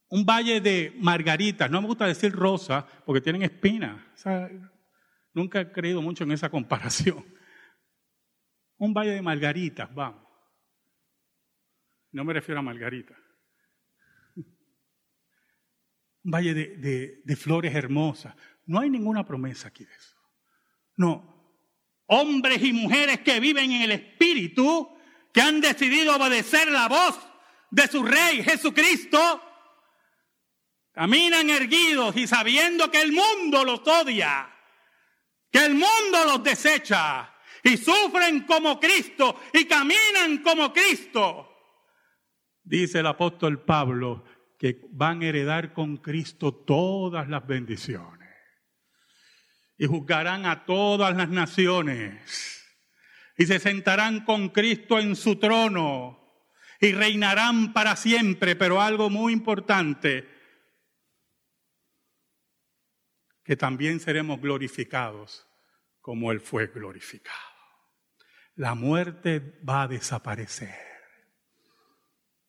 un 0.09 0.25
valle 0.25 0.59
de 0.59 0.93
margaritas. 0.99 1.71
No 1.71 1.81
me 1.81 1.87
gusta 1.87 2.05
decir 2.05 2.33
rosa 2.33 2.85
porque 3.05 3.21
tienen 3.21 3.43
espinas. 3.43 4.01
nunca 5.33 5.61
he 5.61 5.71
creído 5.71 6.01
mucho 6.01 6.25
en 6.25 6.33
esa 6.33 6.49
comparación. 6.49 7.25
Un 8.79 8.93
valle 8.93 9.11
de 9.11 9.21
margaritas, 9.21 9.91
vamos. 9.95 10.27
No 12.11 12.25
me 12.25 12.33
refiero 12.33 12.59
a 12.59 12.63
margaritas. 12.63 13.17
Un 14.35 16.31
valle 16.31 16.53
de 16.53 17.35
flores 17.37 17.73
hermosas. 17.73 18.35
No 18.67 18.81
hay 18.81 18.89
ninguna 18.89 19.25
promesa 19.25 19.69
aquí 19.69 19.85
de 19.85 19.93
eso. 19.93 20.15
No. 20.97 21.35
Hombres 22.07 22.61
y 22.61 22.73
mujeres 22.73 23.21
que 23.21 23.39
viven 23.39 23.71
en 23.71 23.81
el 23.83 23.91
Espíritu, 23.91 24.97
que 25.33 25.41
han 25.41 25.61
decidido 25.61 26.15
obedecer 26.15 26.69
la 26.69 26.87
voz 26.87 27.17
de 27.71 27.87
su 27.87 28.03
Rey 28.03 28.43
Jesucristo, 28.43 29.41
caminan 30.91 31.49
erguidos 31.49 32.15
y 32.17 32.27
sabiendo 32.27 32.91
que 32.91 33.01
el 33.01 33.13
mundo 33.13 33.63
los 33.63 33.81
odia, 33.87 34.53
que 35.49 35.65
el 35.65 35.73
mundo 35.73 36.25
los 36.25 36.43
desecha 36.43 37.33
y 37.63 37.77
sufren 37.77 38.41
como 38.41 38.79
Cristo 38.79 39.39
y 39.53 39.65
caminan 39.65 40.41
como 40.43 40.73
Cristo. 40.73 41.49
Dice 42.63 42.99
el 42.99 43.07
apóstol 43.07 43.63
Pablo 43.63 44.25
que 44.57 44.81
van 44.91 45.21
a 45.21 45.27
heredar 45.27 45.73
con 45.73 45.97
Cristo 45.97 46.53
todas 46.53 47.29
las 47.29 47.45
bendiciones 47.45 48.16
y 49.77 49.85
juzgarán 49.85 50.45
a 50.45 50.65
todas 50.65 51.15
las 51.15 51.29
naciones 51.29 52.57
y 53.37 53.45
se 53.45 53.59
sentarán 53.59 54.25
con 54.25 54.49
Cristo 54.49 54.99
en 54.99 55.15
su 55.15 55.37
trono 55.37 56.19
y 56.79 56.91
reinarán 56.91 57.73
para 57.73 57.95
siempre. 57.95 58.55
Pero 58.55 58.81
algo 58.81 59.09
muy 59.09 59.31
importante, 59.33 60.27
que 63.43 63.55
también 63.55 63.99
seremos 63.99 64.41
glorificados 64.41 65.47
como 66.01 66.31
Él 66.31 66.41
fue 66.41 66.67
glorificado. 66.67 67.37
La 68.55 68.73
muerte 68.73 69.61
va 69.67 69.83
a 69.83 69.87
desaparecer. 69.87 70.75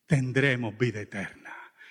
Tendremos 0.07 0.77
vida 0.79 1.01
eterna. 1.01 1.48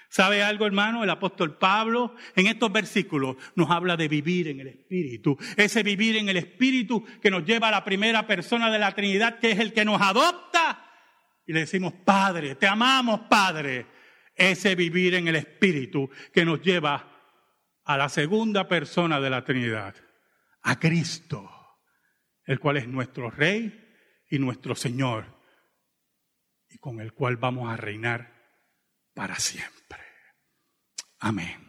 ¿Sabe 0.10 0.42
algo, 0.42 0.66
hermano? 0.66 1.04
El 1.04 1.10
apóstol 1.10 1.58
Pablo 1.58 2.16
en 2.36 2.48
estos 2.48 2.72
versículos 2.72 3.36
nos 3.56 3.70
habla 3.70 3.98
de 3.98 4.08
vivir 4.08 4.48
en 4.48 4.62
el 4.62 4.68
Espíritu. 4.68 5.38
Ese 5.58 5.84
vivir 5.84 6.16
en 6.16 6.30
el 6.30 6.38
Espíritu 6.38 7.06
que 7.22 7.30
nos 7.30 7.44
lleva 7.44 7.68
a 7.68 7.72
la 7.72 7.84
primera 7.84 8.26
persona 8.26 8.72
de 8.72 8.80
la 8.80 8.94
Trinidad, 8.94 9.40
que 9.40 9.52
es 9.52 9.60
el 9.60 9.74
que 9.74 9.86
nos 9.86 10.02
adopta. 10.02 10.84
Y 11.46 11.54
le 11.54 11.62
decimos, 11.62 11.94
Padre, 12.06 12.56
te 12.56 12.68
amamos, 12.68 13.22
Padre. 13.30 13.88
Ese 14.36 14.76
vivir 14.76 15.16
en 15.16 15.28
el 15.28 15.36
Espíritu 15.36 16.10
que 16.34 16.46
nos 16.46 16.62
lleva 16.62 17.18
a 17.84 17.98
la 17.98 18.10
segunda 18.10 18.68
persona 18.68 19.20
de 19.20 19.30
la 19.30 19.44
Trinidad, 19.44 19.96
a 20.62 20.80
Cristo, 20.80 21.50
el 22.46 22.60
cual 22.60 22.78
es 22.78 22.88
nuestro 22.88 23.30
Rey 23.30 23.84
y 24.30 24.40
nuestro 24.40 24.76
Señor, 24.76 25.38
y 26.70 26.78
con 26.78 27.00
el 27.00 27.14
cual 27.14 27.38
vamos 27.38 27.72
a 27.72 27.78
reinar 27.78 28.37
para 29.18 29.40
siempre. 29.40 30.00
Amén. 31.18 31.67